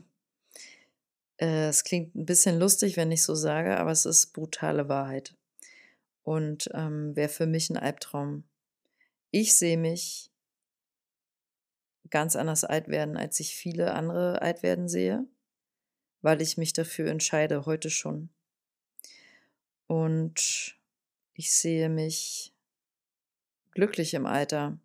Äh, 1.38 1.70
es 1.70 1.84
klingt 1.84 2.14
ein 2.14 2.28
bisschen 2.28 2.60
lustig, 2.60 2.98
wenn 2.98 3.12
ich 3.12 3.24
so 3.24 3.34
sage, 3.34 3.78
aber 3.78 3.90
es 3.90 4.06
ist 4.06 4.28
brutale 4.28 4.88
Wahrheit 4.90 5.36
und 6.22 6.70
ähm, 6.74 7.16
wäre 7.16 7.30
für 7.30 7.48
mich 7.48 7.72
ein 7.72 7.78
Albtraum. 7.78 8.44
Ich 9.32 9.56
sehe 9.56 9.78
mich 9.78 10.31
ganz 12.10 12.36
anders 12.36 12.64
alt 12.64 12.88
werden, 12.88 13.18
als 13.18 13.40
ich 13.40 13.56
viele 13.56 13.94
andere 13.94 14.42
alt 14.42 14.64
werden 14.64 14.88
sehe, 14.88 15.26
weil 16.22 16.42
ich 16.42 16.58
mich 16.58 16.74
dafür 16.74 17.10
entscheide, 17.10 17.66
heute 17.66 17.90
schon. 17.90 18.30
Und 19.88 20.78
ich 21.34 21.54
sehe 21.54 21.90
mich 21.90 22.54
glücklich 23.72 24.14
im 24.14 24.26
Alter. 24.26 24.78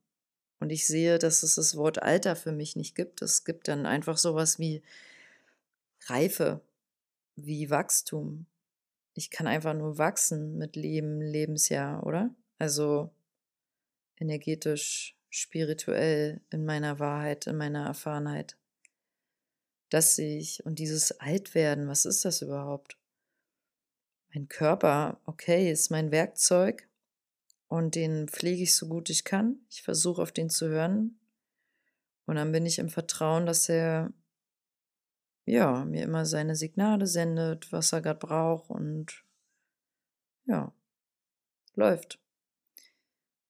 Und 0.58 0.70
ich 0.70 0.86
sehe, 0.86 1.18
dass 1.18 1.42
es 1.42 1.56
das 1.56 1.76
Wort 1.76 2.02
Alter 2.02 2.34
für 2.34 2.52
mich 2.52 2.76
nicht 2.76 2.94
gibt. 2.94 3.20
Es 3.22 3.44
gibt 3.44 3.68
dann 3.68 3.84
einfach 3.86 4.16
sowas 4.16 4.58
wie 4.58 4.82
Reife, 6.06 6.60
wie 7.34 7.70
Wachstum. 7.70 8.46
Ich 9.14 9.30
kann 9.30 9.46
einfach 9.46 9.74
nur 9.74 9.98
wachsen 9.98 10.56
mit 10.56 10.76
Leben, 10.76 11.20
Lebensjahr, 11.20 12.06
oder? 12.06 12.34
Also 12.58 13.10
energetisch, 14.18 15.15
spirituell, 15.36 16.40
in 16.50 16.64
meiner 16.64 16.98
Wahrheit, 16.98 17.46
in 17.46 17.56
meiner 17.56 17.86
Erfahrenheit. 17.86 18.56
Das 19.90 20.16
sehe 20.16 20.38
ich. 20.38 20.64
Und 20.64 20.78
dieses 20.78 21.20
Altwerden, 21.20 21.88
was 21.88 22.04
ist 22.04 22.24
das 22.24 22.42
überhaupt? 22.42 22.98
Mein 24.34 24.48
Körper, 24.48 25.20
okay, 25.24 25.70
ist 25.70 25.90
mein 25.90 26.10
Werkzeug, 26.10 26.88
und 27.68 27.94
den 27.94 28.28
pflege 28.28 28.62
ich 28.62 28.76
so 28.76 28.86
gut 28.86 29.10
ich 29.10 29.24
kann. 29.24 29.58
Ich 29.70 29.82
versuche 29.82 30.22
auf 30.22 30.32
den 30.32 30.50
zu 30.50 30.68
hören. 30.68 31.18
Und 32.26 32.36
dann 32.36 32.52
bin 32.52 32.64
ich 32.64 32.78
im 32.78 32.88
Vertrauen, 32.88 33.46
dass 33.46 33.68
er 33.68 34.12
ja, 35.44 35.84
mir 35.84 36.02
immer 36.02 36.26
seine 36.26 36.56
Signale 36.56 37.06
sendet, 37.06 37.70
was 37.72 37.92
er 37.92 38.02
gerade 38.02 38.18
braucht 38.18 38.70
und 38.70 39.24
ja, 40.44 40.72
läuft. 41.74 42.20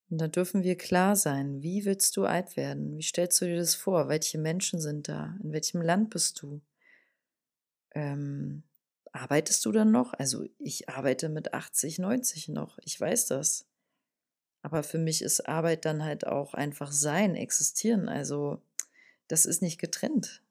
Und 0.08 0.18
da 0.18 0.28
dürfen 0.28 0.62
wir 0.62 0.76
klar 0.76 1.16
sein, 1.16 1.62
wie 1.62 1.84
willst 1.84 2.16
du 2.16 2.26
alt 2.26 2.56
werden? 2.56 2.96
Wie 2.96 3.02
stellst 3.02 3.40
du 3.40 3.46
dir 3.46 3.56
das 3.56 3.74
vor? 3.74 4.08
Welche 4.08 4.38
Menschen 4.38 4.80
sind 4.80 5.08
da? 5.08 5.36
In 5.42 5.52
welchem 5.52 5.82
Land 5.82 6.10
bist 6.10 6.40
du? 6.42 6.60
Ähm, 7.92 8.62
arbeitest 9.12 9.64
du 9.64 9.72
dann 9.72 9.90
noch? 9.90 10.12
Also 10.12 10.46
ich 10.58 10.88
arbeite 10.88 11.28
mit 11.28 11.54
80, 11.54 11.98
90 11.98 12.48
noch. 12.48 12.78
Ich 12.84 13.00
weiß 13.00 13.26
das. 13.26 13.66
Aber 14.62 14.82
für 14.82 14.98
mich 14.98 15.22
ist 15.22 15.48
Arbeit 15.48 15.84
dann 15.84 16.04
halt 16.04 16.26
auch 16.26 16.54
einfach 16.54 16.92
sein, 16.92 17.34
existieren. 17.34 18.08
Also 18.08 18.62
das 19.28 19.44
ist 19.44 19.62
nicht 19.62 19.78
getrennt. 19.78 20.42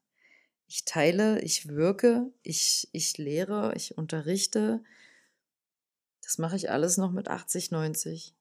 Ich 0.68 0.84
teile, 0.84 1.40
ich 1.40 1.68
wirke, 1.68 2.30
ich, 2.42 2.88
ich 2.92 3.16
lehre, 3.18 3.72
ich 3.76 3.96
unterrichte. 3.96 4.82
Das 6.22 6.38
mache 6.38 6.56
ich 6.56 6.70
alles 6.70 6.96
noch 6.96 7.12
mit 7.12 7.28
80, 7.28 7.70
90. 7.70 8.34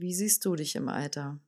Wie 0.00 0.14
siehst 0.14 0.46
du 0.46 0.56
dich 0.56 0.76
im 0.76 0.88
Alter? 0.88 1.38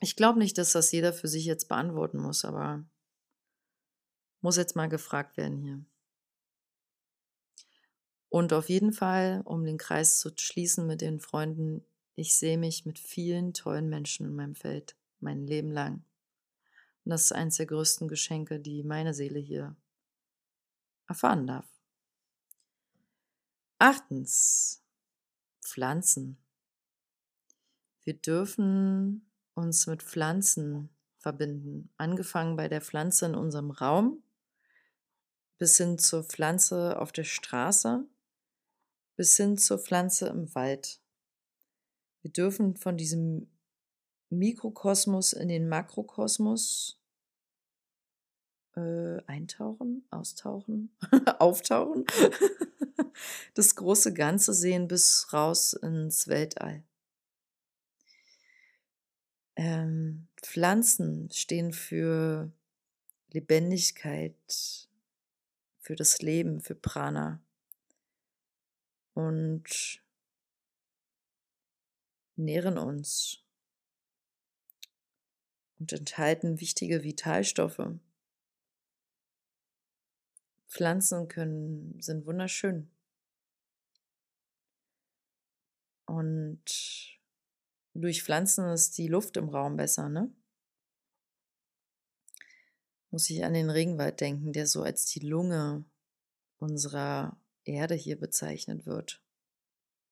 Ich 0.00 0.16
glaube 0.16 0.38
nicht, 0.38 0.56
dass 0.56 0.72
das 0.72 0.90
jeder 0.90 1.12
für 1.12 1.28
sich 1.28 1.44
jetzt 1.44 1.68
beantworten 1.68 2.16
muss, 2.16 2.46
aber 2.46 2.82
muss 4.40 4.56
jetzt 4.56 4.74
mal 4.74 4.88
gefragt 4.88 5.36
werden 5.36 5.58
hier. 5.58 5.84
Und 8.30 8.54
auf 8.54 8.70
jeden 8.70 8.94
Fall, 8.94 9.42
um 9.44 9.66
den 9.66 9.76
Kreis 9.76 10.18
zu 10.18 10.30
schließen 10.34 10.86
mit 10.86 11.02
den 11.02 11.20
Freunden, 11.20 11.84
ich 12.14 12.36
sehe 12.36 12.56
mich 12.56 12.86
mit 12.86 12.98
vielen 12.98 13.52
tollen 13.52 13.90
Menschen 13.90 14.24
in 14.24 14.34
meinem 14.34 14.54
Feld, 14.54 14.96
mein 15.18 15.46
Leben 15.46 15.72
lang. 15.72 16.02
Und 17.04 17.10
das 17.10 17.24
ist 17.24 17.32
eines 17.32 17.58
der 17.58 17.66
größten 17.66 18.08
Geschenke, 18.08 18.60
die 18.60 18.82
meine 18.82 19.12
Seele 19.12 19.40
hier 19.40 19.76
erfahren 21.06 21.46
darf. 21.46 21.68
Achtens, 23.78 24.82
Pflanzen. 25.60 26.39
Wir 28.10 28.18
dürfen 28.18 29.30
uns 29.54 29.86
mit 29.86 30.02
Pflanzen 30.02 30.90
verbinden. 31.18 31.92
Angefangen 31.96 32.56
bei 32.56 32.66
der 32.66 32.80
Pflanze 32.80 33.26
in 33.26 33.36
unserem 33.36 33.70
Raum, 33.70 34.24
bis 35.58 35.76
hin 35.76 35.96
zur 35.96 36.24
Pflanze 36.24 36.98
auf 36.98 37.12
der 37.12 37.22
Straße, 37.22 38.04
bis 39.14 39.36
hin 39.36 39.56
zur 39.58 39.78
Pflanze 39.78 40.26
im 40.26 40.52
Wald. 40.56 41.00
Wir 42.22 42.32
dürfen 42.32 42.74
von 42.74 42.96
diesem 42.96 43.48
Mikrokosmos 44.28 45.32
in 45.32 45.46
den 45.46 45.68
Makrokosmos 45.68 47.00
äh, 48.74 49.22
eintauchen, 49.28 50.04
austauchen, 50.10 50.96
auftauchen, 51.38 52.06
das 53.54 53.76
große 53.76 54.12
Ganze 54.12 54.52
sehen 54.52 54.88
bis 54.88 55.32
raus 55.32 55.74
ins 55.74 56.26
Weltall. 56.26 56.82
Ähm, 59.56 60.28
Pflanzen 60.42 61.30
stehen 61.30 61.72
für 61.72 62.50
Lebendigkeit, 63.32 64.88
für 65.78 65.96
das 65.96 66.20
Leben, 66.22 66.60
für 66.60 66.74
Prana. 66.74 67.42
Und 69.14 70.00
nähren 72.36 72.78
uns 72.78 73.44
und 75.78 75.92
enthalten 75.92 76.60
wichtige 76.60 77.02
Vitalstoffe. 77.02 77.94
Pflanzen 80.68 81.26
können, 81.28 82.00
sind 82.00 82.26
wunderschön. 82.26 82.90
Und 86.06 87.19
durch 88.00 88.22
Pflanzen 88.22 88.66
ist 88.68 88.98
die 88.98 89.08
Luft 89.08 89.36
im 89.36 89.48
Raum 89.48 89.76
besser, 89.76 90.08
ne? 90.08 90.32
Muss 93.10 93.28
ich 93.30 93.44
an 93.44 93.54
den 93.54 93.70
Regenwald 93.70 94.20
denken, 94.20 94.52
der 94.52 94.66
so 94.66 94.82
als 94.82 95.06
die 95.06 95.20
Lunge 95.20 95.84
unserer 96.58 97.36
Erde 97.64 97.94
hier 97.94 98.18
bezeichnet 98.18 98.86
wird. 98.86 99.22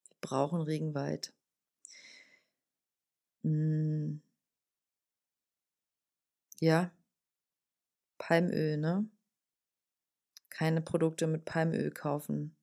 Wir 0.08 0.16
brauchen 0.20 0.60
Regenwald. 0.60 1.32
Hm. 3.42 4.20
Ja, 6.60 6.90
Palmöl, 8.18 8.76
ne? 8.76 9.08
Keine 10.50 10.82
Produkte 10.82 11.28
mit 11.28 11.44
Palmöl 11.44 11.92
kaufen. 11.92 12.57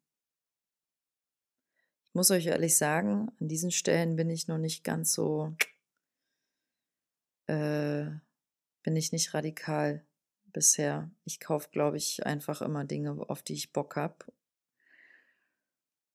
Muss 2.16 2.32
euch 2.32 2.46
ehrlich 2.46 2.78
sagen, 2.78 3.30
an 3.42 3.50
diesen 3.50 3.72
Stellen 3.72 4.16
bin 4.16 4.30
ich 4.30 4.48
noch 4.48 4.58
nicht 4.58 4.86
ganz 4.86 5.12
so, 5.12 5.54
äh, 7.48 8.06
bin 8.84 8.96
ich 8.96 9.12
nicht 9.12 9.34
radikal 9.34 10.02
bisher. 10.54 11.12
Ich 11.26 11.42
kaufe, 11.42 11.68
glaube 11.74 11.98
ich, 11.98 12.26
einfach 12.26 12.62
immer 12.62 12.86
Dinge, 12.86 13.18
auf 13.28 13.42
die 13.42 13.56
ich 13.56 13.74
Bock 13.74 13.98
habe. 13.98 14.16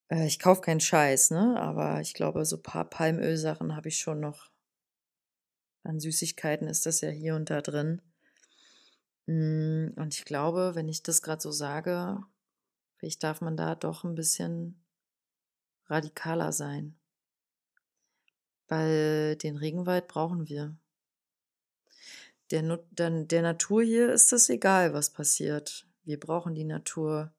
Äh, 0.09 0.27
ich 0.27 0.39
kaufe 0.39 0.63
keinen 0.63 0.81
Scheiß, 0.81 1.33
ne? 1.33 1.61
Aber 1.61 2.01
ich 2.01 2.15
glaube, 2.15 2.47
so 2.47 2.57
ein 2.57 2.63
paar 2.63 2.89
Palmölsachen 2.89 3.77
habe 3.77 3.89
ich 3.89 3.99
schon 3.99 4.21
noch. 4.21 4.51
An 5.83 6.01
Süßigkeiten 6.01 6.67
ist 6.67 6.87
das 6.87 7.03
ja 7.03 7.11
hier 7.11 7.35
und 7.35 7.51
da 7.51 7.61
drin. 7.61 8.01
Mm, 9.27 9.89
und 9.97 10.15
ich 10.15 10.25
glaube, 10.25 10.75
wenn 10.75 10.89
ich 10.89 11.03
das 11.03 11.21
gerade 11.21 11.43
so 11.43 11.53
sage, 11.53 12.23
vielleicht 12.97 13.23
darf 13.23 13.43
man 13.43 13.59
da 13.59 13.75
doch 13.75 14.03
ein 14.03 14.15
bisschen 14.15 14.83
radikaler 15.91 16.53
sein. 16.53 16.97
Weil 18.69 19.37
den 19.37 19.57
Regenwald 19.57 20.09
brauchen 20.09 20.49
wir. 20.49 20.77
Der, 22.51 22.63
der, 22.91 23.25
der 23.25 23.43
Natur 23.43 23.83
hier 23.83 24.13
ist 24.13 24.33
es 24.33 24.49
egal, 24.49 24.93
was 24.93 25.11
passiert. 25.11 25.87
Wir 26.05 26.19
brauchen 26.19 26.55
die 26.55 26.65
Natur, 26.65 27.33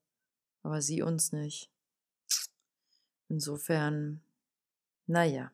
aber 0.63 0.81
sie 0.81 1.01
uns 1.01 1.31
nicht. 1.31 1.71
Insofern, 3.27 4.21
naja, 5.07 5.51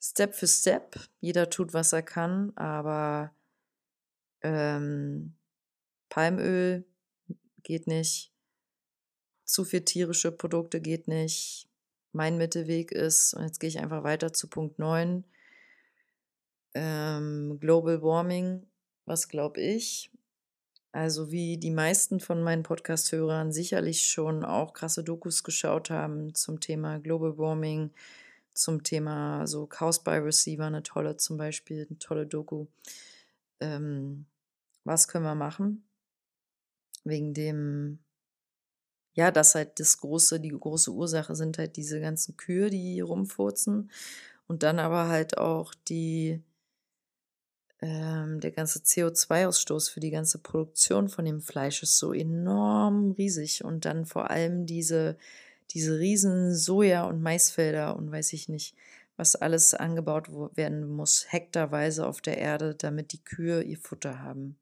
Step 0.00 0.34
für 0.34 0.46
Step, 0.46 0.98
jeder 1.20 1.48
tut, 1.48 1.72
was 1.72 1.94
er 1.94 2.02
kann, 2.02 2.54
aber 2.56 3.34
ähm, 4.42 5.34
Palmöl 6.10 6.84
geht 7.62 7.86
nicht, 7.86 8.34
zu 9.44 9.64
viel 9.64 9.82
tierische 9.82 10.30
Produkte 10.30 10.80
geht 10.80 11.08
nicht. 11.08 11.70
Mein 12.14 12.38
Mittelweg 12.38 12.92
ist, 12.92 13.34
und 13.34 13.42
jetzt 13.42 13.58
gehe 13.58 13.68
ich 13.68 13.80
einfach 13.80 14.04
weiter 14.04 14.32
zu 14.32 14.48
Punkt 14.48 14.78
9, 14.78 15.24
ähm, 16.74 17.58
Global 17.60 18.02
Warming. 18.02 18.66
Was 19.04 19.28
glaube 19.28 19.60
ich? 19.60 20.10
Also 20.92 21.32
wie 21.32 21.58
die 21.58 21.72
meisten 21.72 22.20
von 22.20 22.40
meinen 22.42 22.62
Podcast-Hörern 22.62 23.52
sicherlich 23.52 24.06
schon 24.06 24.44
auch 24.44 24.74
krasse 24.74 25.02
Dokus 25.02 25.42
geschaut 25.42 25.90
haben 25.90 26.36
zum 26.36 26.60
Thema 26.60 27.00
Global 27.00 27.36
Warming, 27.36 27.90
zum 28.54 28.84
Thema 28.84 29.44
so 29.48 29.66
Cowspiracy 29.66 30.56
war 30.58 30.68
eine 30.68 30.84
tolle 30.84 31.16
zum 31.16 31.36
Beispiel, 31.36 31.86
eine 31.88 31.98
tolle 31.98 32.26
Doku. 32.26 32.66
Ähm, 33.58 34.26
was 34.84 35.08
können 35.08 35.24
wir 35.24 35.34
machen? 35.34 35.84
Wegen 37.02 37.34
dem, 37.34 37.98
ja, 39.14 39.30
das 39.30 39.54
halt 39.54 39.80
das 39.80 39.98
große, 39.98 40.40
die 40.40 40.50
große 40.50 40.92
Ursache 40.92 41.34
sind 41.36 41.58
halt 41.58 41.76
diese 41.76 42.00
ganzen 42.00 42.36
Kühe, 42.36 42.70
die 42.70 43.00
rumfurzen. 43.00 43.90
Und 44.46 44.62
dann 44.62 44.78
aber 44.78 45.08
halt 45.08 45.38
auch 45.38 45.72
die, 45.88 46.42
ähm, 47.80 48.40
der 48.40 48.50
ganze 48.50 48.80
CO2-Ausstoß 48.80 49.90
für 49.90 50.00
die 50.00 50.10
ganze 50.10 50.38
Produktion 50.38 51.08
von 51.08 51.24
dem 51.24 51.40
Fleisch 51.40 51.82
ist 51.82 51.98
so 51.98 52.12
enorm 52.12 53.12
riesig. 53.12 53.64
Und 53.64 53.84
dann 53.84 54.04
vor 54.04 54.30
allem 54.30 54.66
diese, 54.66 55.16
diese 55.70 55.98
riesen 55.98 56.52
Soja- 56.54 57.04
und 57.08 57.22
Maisfelder 57.22 57.96
und 57.96 58.10
weiß 58.10 58.32
ich 58.32 58.48
nicht, 58.48 58.74
was 59.16 59.36
alles 59.36 59.74
angebaut 59.74 60.28
werden 60.56 60.88
muss, 60.88 61.26
hektarweise 61.28 62.06
auf 62.06 62.20
der 62.20 62.38
Erde, 62.38 62.74
damit 62.74 63.12
die 63.12 63.22
Kühe 63.22 63.62
ihr 63.62 63.78
Futter 63.78 64.20
haben. 64.20 64.58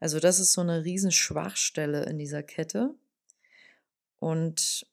Also 0.00 0.20
das 0.20 0.38
ist 0.38 0.52
so 0.52 0.60
eine 0.60 0.84
riesen 0.84 1.10
Schwachstelle 1.12 2.04
in 2.04 2.18
dieser 2.18 2.42
Kette. 2.42 2.94
Und 4.24 4.86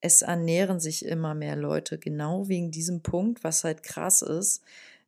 es 0.00 0.22
ernähren 0.22 0.80
sich 0.80 1.04
immer 1.04 1.36
mehr 1.36 1.54
Leute 1.54 1.96
genau 1.96 2.48
wegen 2.48 2.72
diesem 2.72 3.00
Punkt, 3.00 3.44
was 3.44 3.62
halt 3.62 3.84
krass 3.84 4.20
ist, 4.20 4.64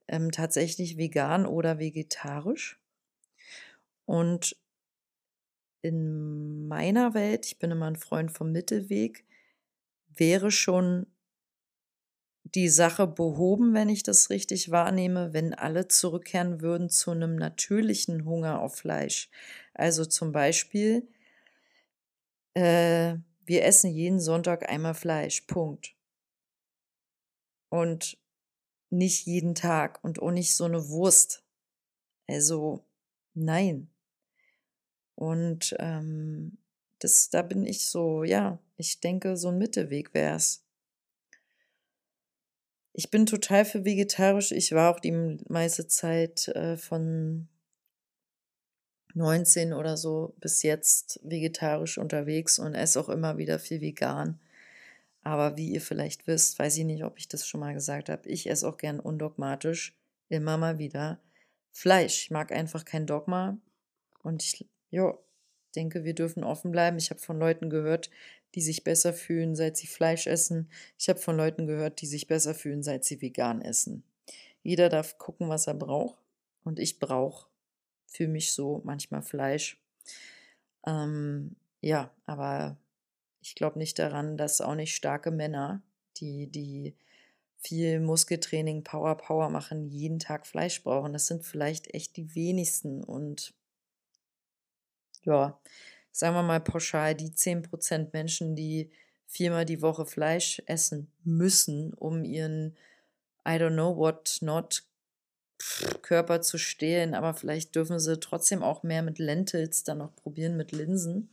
ähm, 0.06 0.30
tatsächlich 0.30 0.98
vegan 0.98 1.44
oder 1.44 1.80
vegetarisch. 1.80 2.78
Und 4.04 4.56
in 5.82 6.68
meiner 6.68 7.12
Welt, 7.12 7.46
ich 7.46 7.58
bin 7.58 7.72
immer 7.72 7.88
ein 7.88 7.96
Freund 7.96 8.30
vom 8.30 8.52
Mittelweg, 8.52 9.24
wäre 10.14 10.52
schon 10.52 11.08
die 12.44 12.68
Sache 12.68 13.08
behoben, 13.08 13.74
wenn 13.74 13.88
ich 13.88 14.04
das 14.04 14.30
richtig 14.30 14.70
wahrnehme, 14.70 15.32
wenn 15.32 15.54
alle 15.54 15.88
zurückkehren 15.88 16.60
würden 16.60 16.88
zu 16.88 17.10
einem 17.10 17.34
natürlichen 17.34 18.24
Hunger 18.26 18.60
auf 18.60 18.76
Fleisch. 18.76 19.28
Also 19.74 20.04
zum 20.04 20.30
Beispiel, 20.30 21.08
äh, 22.54 23.16
wir 23.44 23.64
essen 23.64 23.90
jeden 23.90 24.20
Sonntag 24.20 24.68
einmal 24.68 24.94
Fleisch, 24.94 25.42
Punkt. 25.42 25.94
Und 27.70 28.18
nicht 28.90 29.26
jeden 29.26 29.54
Tag 29.54 30.02
und 30.02 30.20
auch 30.20 30.30
nicht 30.30 30.54
so 30.54 30.64
eine 30.64 30.88
Wurst. 30.88 31.44
Also 32.26 32.84
nein. 33.34 33.90
Und 35.14 35.74
ähm, 35.78 36.58
das, 36.98 37.30
da 37.30 37.42
bin 37.42 37.66
ich 37.66 37.86
so, 37.86 38.24
ja, 38.24 38.58
ich 38.76 39.00
denke, 39.00 39.36
so 39.36 39.48
ein 39.48 39.58
Mittelweg 39.58 40.14
wäre 40.14 40.36
es. 40.36 40.64
Ich 42.92 43.10
bin 43.10 43.26
total 43.26 43.64
für 43.64 43.84
vegetarisch. 43.84 44.52
Ich 44.52 44.72
war 44.72 44.94
auch 44.94 45.00
die 45.00 45.38
meiste 45.48 45.86
Zeit 45.86 46.48
äh, 46.48 46.76
von 46.76 47.48
19 49.14 49.72
oder 49.72 49.96
so 49.96 50.34
bis 50.40 50.62
jetzt 50.62 51.20
vegetarisch 51.22 51.98
unterwegs 51.98 52.58
und 52.58 52.74
esse 52.74 53.00
auch 53.00 53.08
immer 53.08 53.38
wieder 53.38 53.58
viel 53.58 53.80
vegan. 53.80 54.38
Aber 55.22 55.56
wie 55.56 55.70
ihr 55.70 55.80
vielleicht 55.80 56.26
wisst, 56.26 56.58
weiß 56.58 56.76
ich 56.78 56.84
nicht, 56.84 57.04
ob 57.04 57.18
ich 57.18 57.28
das 57.28 57.46
schon 57.46 57.60
mal 57.60 57.74
gesagt 57.74 58.08
habe, 58.08 58.28
ich 58.28 58.48
esse 58.48 58.68
auch 58.68 58.76
gern 58.76 59.00
undogmatisch 59.00 59.94
immer 60.28 60.56
mal 60.56 60.78
wieder 60.78 61.18
Fleisch. 61.72 62.22
Ich 62.22 62.30
mag 62.30 62.52
einfach 62.52 62.84
kein 62.84 63.06
Dogma 63.06 63.58
und 64.22 64.42
ich 64.42 64.66
jo, 64.90 65.18
denke, 65.76 66.04
wir 66.04 66.14
dürfen 66.14 66.44
offen 66.44 66.70
bleiben. 66.70 66.98
Ich 66.98 67.10
habe 67.10 67.20
von 67.20 67.38
Leuten 67.38 67.70
gehört, 67.70 68.10
die 68.54 68.62
sich 68.62 68.84
besser 68.84 69.12
fühlen, 69.12 69.54
seit 69.54 69.76
sie 69.76 69.86
Fleisch 69.86 70.26
essen. 70.26 70.70
Ich 70.98 71.08
habe 71.08 71.18
von 71.18 71.36
Leuten 71.36 71.66
gehört, 71.66 72.00
die 72.00 72.06
sich 72.06 72.26
besser 72.26 72.54
fühlen, 72.54 72.82
seit 72.82 73.04
sie 73.04 73.20
vegan 73.20 73.60
essen. 73.60 74.02
Jeder 74.62 74.88
darf 74.88 75.18
gucken, 75.18 75.48
was 75.48 75.66
er 75.66 75.74
braucht. 75.74 76.18
Und 76.64 76.78
ich 76.78 76.98
brauche 76.98 77.46
für 78.08 78.26
mich 78.26 78.52
so 78.52 78.80
manchmal 78.84 79.22
Fleisch. 79.22 79.80
Ähm, 80.86 81.54
ja, 81.80 82.10
aber 82.26 82.76
ich 83.40 83.54
glaube 83.54 83.78
nicht 83.78 83.98
daran, 83.98 84.36
dass 84.36 84.60
auch 84.60 84.74
nicht 84.74 84.96
starke 84.96 85.30
Männer, 85.30 85.82
die, 86.16 86.48
die 86.48 86.96
viel 87.58 88.00
Muskeltraining, 88.00 88.82
Power, 88.82 89.16
Power 89.16 89.50
machen, 89.50 89.88
jeden 89.88 90.18
Tag 90.18 90.46
Fleisch 90.46 90.82
brauchen. 90.82 91.12
Das 91.12 91.26
sind 91.26 91.44
vielleicht 91.44 91.94
echt 91.94 92.16
die 92.16 92.34
wenigsten. 92.34 93.04
Und 93.04 93.54
ja, 95.24 95.60
sagen 96.10 96.34
wir 96.34 96.42
mal 96.42 96.60
pauschal, 96.60 97.14
die 97.14 97.30
10% 97.30 98.08
Menschen, 98.12 98.56
die 98.56 98.90
viermal 99.26 99.66
die 99.66 99.82
Woche 99.82 100.06
Fleisch 100.06 100.62
essen 100.66 101.12
müssen, 101.22 101.92
um 101.94 102.24
ihren 102.24 102.76
I 103.46 103.52
don't 103.52 103.74
know 103.74 103.96
what 103.96 104.38
not 104.40 104.84
Körper 106.02 106.40
zu 106.40 106.58
stehlen, 106.58 107.14
aber 107.14 107.34
vielleicht 107.34 107.74
dürfen 107.74 107.98
sie 107.98 108.20
trotzdem 108.20 108.62
auch 108.62 108.82
mehr 108.82 109.02
mit 109.02 109.18
Lentils 109.18 109.84
dann 109.84 109.98
noch 109.98 110.14
probieren, 110.14 110.56
mit 110.56 110.72
Linsen, 110.72 111.30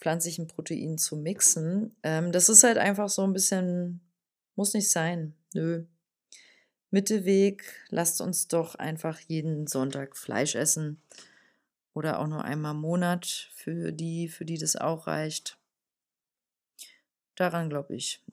pflanzlichen 0.00 0.46
Proteinen 0.46 0.98
zu 0.98 1.16
mixen. 1.16 1.94
Ähm, 2.02 2.32
das 2.32 2.48
ist 2.48 2.64
halt 2.64 2.78
einfach 2.78 3.08
so 3.08 3.22
ein 3.22 3.32
bisschen, 3.32 4.00
muss 4.56 4.74
nicht 4.74 4.90
sein. 4.90 5.34
Nö. 5.54 5.84
Mittelweg, 6.90 7.64
lasst 7.88 8.20
uns 8.20 8.48
doch 8.48 8.74
einfach 8.74 9.18
jeden 9.20 9.66
Sonntag 9.66 10.16
Fleisch 10.16 10.54
essen. 10.54 11.00
Oder 11.94 12.20
auch 12.20 12.26
nur 12.26 12.44
einmal 12.44 12.74
im 12.74 12.80
Monat 12.80 13.50
für 13.54 13.92
die, 13.92 14.28
für 14.28 14.44
die 14.44 14.58
das 14.58 14.76
auch 14.76 15.06
reicht. 15.06 15.58
Daran 17.34 17.70
glaube 17.70 17.94
ich. 17.94 18.22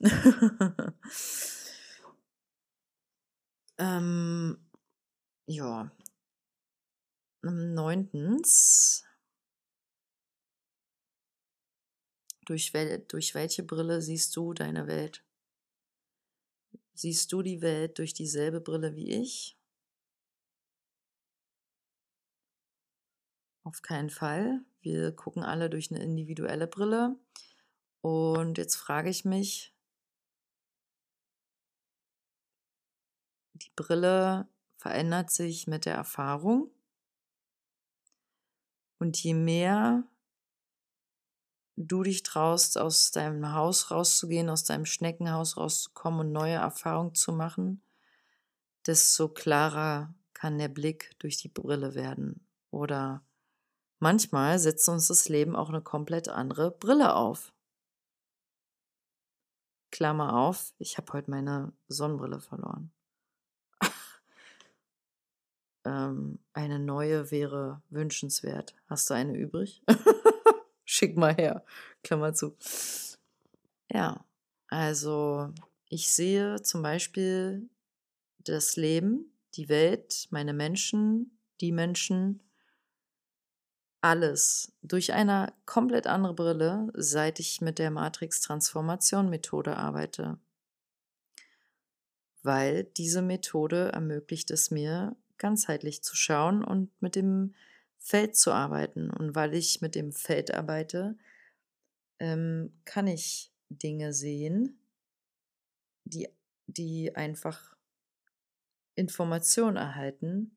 ähm, 3.78 4.58
ja. 5.50 5.90
Neuntens. 7.42 9.04
Durch, 12.46 12.72
wel 12.72 13.00
durch 13.00 13.34
welche 13.34 13.62
Brille 13.62 14.00
siehst 14.00 14.36
du 14.36 14.54
deine 14.54 14.86
Welt? 14.86 15.24
Siehst 16.94 17.32
du 17.32 17.42
die 17.42 17.62
Welt 17.62 17.98
durch 17.98 18.14
dieselbe 18.14 18.60
Brille 18.60 18.94
wie 18.94 19.10
ich? 19.10 19.56
Auf 23.64 23.82
keinen 23.82 24.10
Fall. 24.10 24.64
Wir 24.80 25.12
gucken 25.12 25.42
alle 25.42 25.68
durch 25.68 25.90
eine 25.90 26.02
individuelle 26.02 26.66
Brille. 26.66 27.18
Und 28.02 28.56
jetzt 28.58 28.76
frage 28.76 29.10
ich 29.10 29.24
mich, 29.24 29.74
die 33.54 33.70
Brille 33.76 34.48
verändert 34.80 35.30
sich 35.30 35.66
mit 35.66 35.84
der 35.84 35.94
Erfahrung. 35.94 36.70
Und 38.98 39.22
je 39.22 39.34
mehr 39.34 40.04
du 41.76 42.02
dich 42.02 42.22
traust, 42.22 42.78
aus 42.78 43.10
deinem 43.10 43.52
Haus 43.52 43.90
rauszugehen, 43.90 44.48
aus 44.48 44.64
deinem 44.64 44.86
Schneckenhaus 44.86 45.58
rauszukommen 45.58 46.20
und 46.20 46.32
neue 46.32 46.54
Erfahrungen 46.54 47.14
zu 47.14 47.32
machen, 47.32 47.82
desto 48.86 49.28
klarer 49.28 50.14
kann 50.32 50.56
der 50.56 50.68
Blick 50.68 51.14
durch 51.18 51.36
die 51.36 51.48
Brille 51.48 51.94
werden. 51.94 52.46
Oder 52.70 53.22
manchmal 53.98 54.58
setzt 54.58 54.88
uns 54.88 55.08
das 55.08 55.28
Leben 55.28 55.56
auch 55.56 55.68
eine 55.68 55.82
komplett 55.82 56.30
andere 56.30 56.70
Brille 56.70 57.14
auf. 57.14 57.52
Klammer 59.90 60.38
auf, 60.38 60.72
ich 60.78 60.96
habe 60.96 61.12
heute 61.12 61.30
meine 61.30 61.74
Sonnenbrille 61.88 62.40
verloren. 62.40 62.92
Ähm, 65.84 66.38
eine 66.52 66.78
neue 66.78 67.30
wäre 67.30 67.82
wünschenswert. 67.90 68.74
Hast 68.86 69.08
du 69.10 69.14
eine 69.14 69.36
übrig? 69.36 69.82
Schick 70.84 71.16
mal 71.16 71.34
her. 71.34 71.64
Klammer 72.02 72.34
zu. 72.34 72.56
Ja, 73.90 74.24
also 74.68 75.52
ich 75.88 76.10
sehe 76.10 76.62
zum 76.62 76.82
Beispiel 76.82 77.68
das 78.38 78.76
Leben, 78.76 79.32
die 79.54 79.68
Welt, 79.68 80.28
meine 80.30 80.52
Menschen, 80.52 81.38
die 81.60 81.72
Menschen 81.72 82.42
alles 84.00 84.72
durch 84.82 85.12
eine 85.12 85.52
komplett 85.66 86.06
andere 86.06 86.34
Brille, 86.34 86.90
seit 86.94 87.38
ich 87.38 87.60
mit 87.60 87.78
der 87.78 87.90
Matrix-Transformation-Methode 87.90 89.76
arbeite. 89.76 90.38
Weil 92.42 92.84
diese 92.84 93.20
Methode 93.20 93.92
ermöglicht 93.92 94.50
es 94.50 94.70
mir, 94.70 95.16
ganzheitlich 95.40 96.04
zu 96.04 96.14
schauen 96.14 96.62
und 96.62 96.90
mit 97.02 97.16
dem 97.16 97.54
Feld 97.98 98.36
zu 98.36 98.52
arbeiten. 98.52 99.10
Und 99.10 99.34
weil 99.34 99.54
ich 99.54 99.80
mit 99.80 99.96
dem 99.96 100.12
Feld 100.12 100.54
arbeite, 100.54 101.18
ähm, 102.20 102.72
kann 102.84 103.08
ich 103.08 103.50
Dinge 103.68 104.12
sehen, 104.12 104.78
die, 106.04 106.28
die 106.68 107.16
einfach 107.16 107.76
Informationen 108.94 109.76
erhalten, 109.76 110.56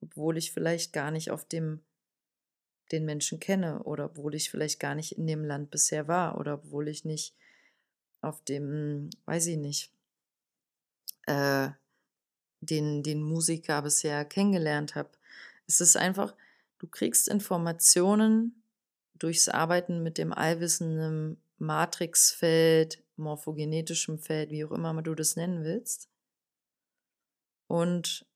obwohl 0.00 0.38
ich 0.38 0.52
vielleicht 0.52 0.94
gar 0.94 1.10
nicht 1.10 1.30
auf 1.30 1.44
dem 1.44 1.80
den 2.92 3.04
Menschen 3.04 3.40
kenne 3.40 3.82
oder 3.84 4.06
obwohl 4.06 4.34
ich 4.34 4.50
vielleicht 4.50 4.78
gar 4.78 4.94
nicht 4.94 5.12
in 5.12 5.26
dem 5.26 5.44
Land 5.44 5.70
bisher 5.70 6.08
war 6.08 6.38
oder 6.38 6.54
obwohl 6.54 6.88
ich 6.88 7.04
nicht 7.04 7.34
auf 8.20 8.44
dem, 8.44 9.10
weiß 9.24 9.46
ich 9.46 9.56
nicht, 9.56 9.92
äh, 11.26 11.70
den, 12.62 13.02
den 13.02 13.22
Musiker 13.22 13.82
bisher 13.82 14.24
kennengelernt 14.24 14.94
habe. 14.94 15.10
Es 15.66 15.80
ist 15.80 15.96
einfach, 15.96 16.34
du 16.78 16.86
kriegst 16.86 17.28
Informationen 17.28 18.62
durchs 19.14 19.48
Arbeiten 19.48 20.02
mit 20.02 20.18
dem 20.18 20.32
allwissenden 20.32 21.40
Matrixfeld, 21.58 23.02
morphogenetischem 23.16 24.18
Feld, 24.18 24.50
wie 24.50 24.64
auch 24.64 24.72
immer 24.72 25.00
du 25.02 25.14
das 25.14 25.36
nennen 25.36 25.64
willst. 25.64 26.08
Und 27.68 28.26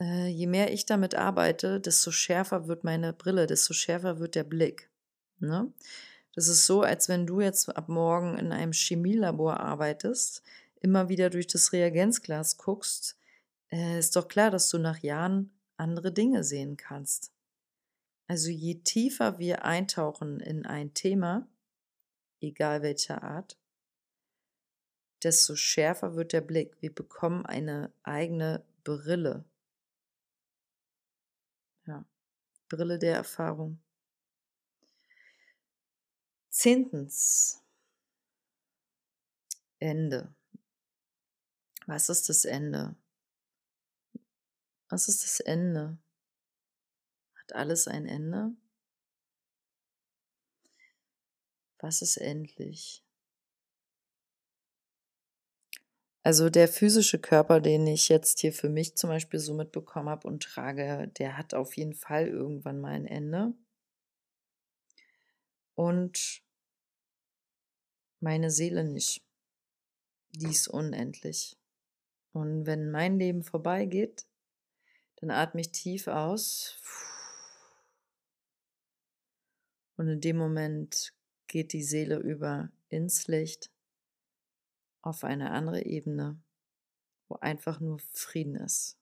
äh, 0.00 0.28
je 0.28 0.46
mehr 0.46 0.72
ich 0.72 0.86
damit 0.86 1.14
arbeite, 1.14 1.80
desto 1.80 2.10
schärfer 2.10 2.66
wird 2.66 2.84
meine 2.84 3.12
Brille, 3.12 3.46
desto 3.46 3.74
schärfer 3.74 4.18
wird 4.18 4.34
der 4.34 4.44
Blick. 4.44 4.90
Ne? 5.38 5.72
Das 6.34 6.48
ist 6.48 6.66
so, 6.66 6.82
als 6.82 7.08
wenn 7.08 7.26
du 7.26 7.40
jetzt 7.40 7.68
ab 7.76 7.88
morgen 7.88 8.38
in 8.38 8.52
einem 8.52 8.72
Chemielabor 8.72 9.60
arbeitest, 9.60 10.42
immer 10.80 11.08
wieder 11.08 11.30
durch 11.30 11.46
das 11.46 11.72
Reagenzglas 11.72 12.56
guckst, 12.56 13.18
äh, 13.70 13.98
ist 13.98 14.16
doch 14.16 14.28
klar, 14.28 14.50
dass 14.50 14.68
du 14.68 14.78
nach 14.78 14.98
Jahren 14.98 15.52
andere 15.76 16.12
Dinge 16.12 16.44
sehen 16.44 16.76
kannst. 16.76 17.32
Also 18.26 18.50
je 18.50 18.76
tiefer 18.76 19.38
wir 19.38 19.64
eintauchen 19.64 20.40
in 20.40 20.66
ein 20.66 20.94
Thema, 20.94 21.48
egal 22.40 22.82
welcher 22.82 23.22
Art, 23.22 23.58
desto 25.22 25.56
schärfer 25.56 26.14
wird 26.14 26.32
der 26.32 26.40
Blick. 26.40 26.80
Wir 26.80 26.94
bekommen 26.94 27.44
eine 27.44 27.92
eigene 28.02 28.64
Brille. 28.84 29.44
Ja, 31.86 32.04
Brille 32.68 32.98
der 32.98 33.16
Erfahrung. 33.16 33.80
Zehntens. 36.50 37.62
Ende. 39.78 40.34
Was 41.90 42.08
ist 42.08 42.28
das 42.28 42.44
Ende? 42.44 42.94
Was 44.90 45.08
ist 45.08 45.24
das 45.24 45.40
Ende? 45.40 45.98
Hat 47.34 47.52
alles 47.52 47.88
ein 47.88 48.06
Ende? 48.06 48.54
Was 51.80 52.00
ist 52.00 52.16
endlich? 52.18 53.04
Also 56.22 56.48
der 56.48 56.68
physische 56.68 57.18
Körper, 57.18 57.60
den 57.60 57.88
ich 57.88 58.08
jetzt 58.08 58.38
hier 58.38 58.52
für 58.52 58.68
mich 58.68 58.96
zum 58.96 59.10
Beispiel 59.10 59.40
so 59.40 59.52
mitbekommen 59.54 60.10
habe 60.10 60.28
und 60.28 60.44
trage, 60.44 61.08
der 61.18 61.36
hat 61.36 61.54
auf 61.54 61.76
jeden 61.76 61.94
Fall 61.94 62.28
irgendwann 62.28 62.80
mal 62.80 62.92
ein 62.92 63.06
Ende. 63.06 63.52
Und 65.74 66.44
meine 68.20 68.52
Seele 68.52 68.84
nicht. 68.84 69.26
Die 70.36 70.50
ist 70.50 70.68
unendlich. 70.68 71.59
Und 72.32 72.66
wenn 72.66 72.90
mein 72.90 73.18
Leben 73.18 73.42
vorbeigeht, 73.42 74.26
dann 75.16 75.30
atme 75.30 75.60
ich 75.60 75.72
tief 75.72 76.06
aus. 76.06 76.80
Und 79.96 80.08
in 80.08 80.20
dem 80.20 80.36
Moment 80.36 81.12
geht 81.46 81.72
die 81.72 81.82
Seele 81.82 82.18
über 82.18 82.70
ins 82.88 83.26
Licht 83.26 83.70
auf 85.02 85.24
eine 85.24 85.50
andere 85.50 85.84
Ebene, 85.84 86.40
wo 87.28 87.36
einfach 87.36 87.80
nur 87.80 87.98
Frieden 88.12 88.56
ist. 88.56 88.96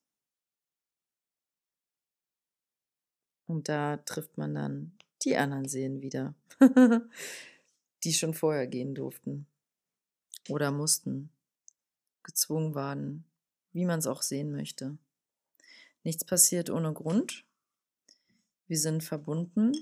Und 3.46 3.68
da 3.68 3.96
trifft 3.98 4.36
man 4.36 4.54
dann 4.54 4.98
die 5.22 5.36
anderen 5.36 5.68
Seelen 5.68 6.02
wieder, 6.02 6.34
die 8.04 8.12
schon 8.12 8.34
vorher 8.34 8.66
gehen 8.66 8.94
durften 8.94 9.46
oder 10.48 10.70
mussten, 10.70 11.30
gezwungen 12.28 12.74
waren, 12.74 13.24
wie 13.72 13.86
man 13.86 14.00
es 14.00 14.06
auch 14.06 14.20
sehen 14.20 14.52
möchte. 14.52 14.98
Nichts 16.04 16.24
passiert 16.24 16.68
ohne 16.68 16.92
Grund. 16.92 17.46
Wir 18.66 18.78
sind 18.78 19.02
verbunden. 19.02 19.72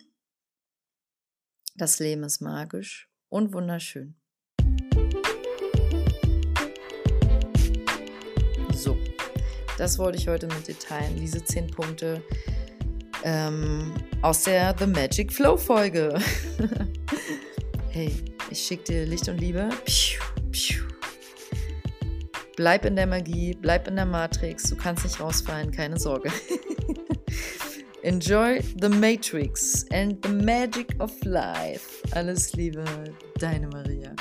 Das 1.74 1.98
Leben 1.98 2.22
ist 2.22 2.40
magisch 2.40 3.10
und 3.28 3.52
wunderschön. 3.52 4.14
So, 8.72 8.96
das 9.76 9.98
wollte 9.98 10.18
ich 10.18 10.28
heute 10.28 10.46
mit 10.46 10.68
dir 10.68 10.78
teilen. 10.78 11.18
Diese 11.18 11.44
zehn 11.44 11.66
Punkte. 11.66 12.22
ähm, 13.24 13.92
aus 14.22 14.44
der 14.44 14.76
The 14.78 14.86
Magic 14.86 15.32
Flow 15.32 15.56
Folge. 15.56 16.16
hey, 17.90 18.14
ich 18.50 18.60
schicke 18.60 18.84
dir 18.84 19.06
Licht 19.06 19.28
und 19.28 19.38
Liebe. 19.38 19.68
Bleib 22.56 22.86
in 22.86 22.96
der 22.96 23.06
Magie, 23.06 23.54
bleib 23.54 23.86
in 23.86 23.96
der 23.96 24.06
Matrix. 24.06 24.62
Du 24.70 24.76
kannst 24.76 25.04
nicht 25.04 25.20
rausfallen, 25.20 25.70
keine 25.70 25.98
Sorge. 25.98 26.32
Enjoy 28.02 28.62
the 28.80 28.88
Matrix 28.88 29.84
and 29.92 30.24
the 30.24 30.32
magic 30.32 30.94
of 30.98 31.12
life. 31.24 32.02
Alles 32.12 32.54
Liebe, 32.54 32.82
deine 33.38 33.66
Maria. 33.68 34.14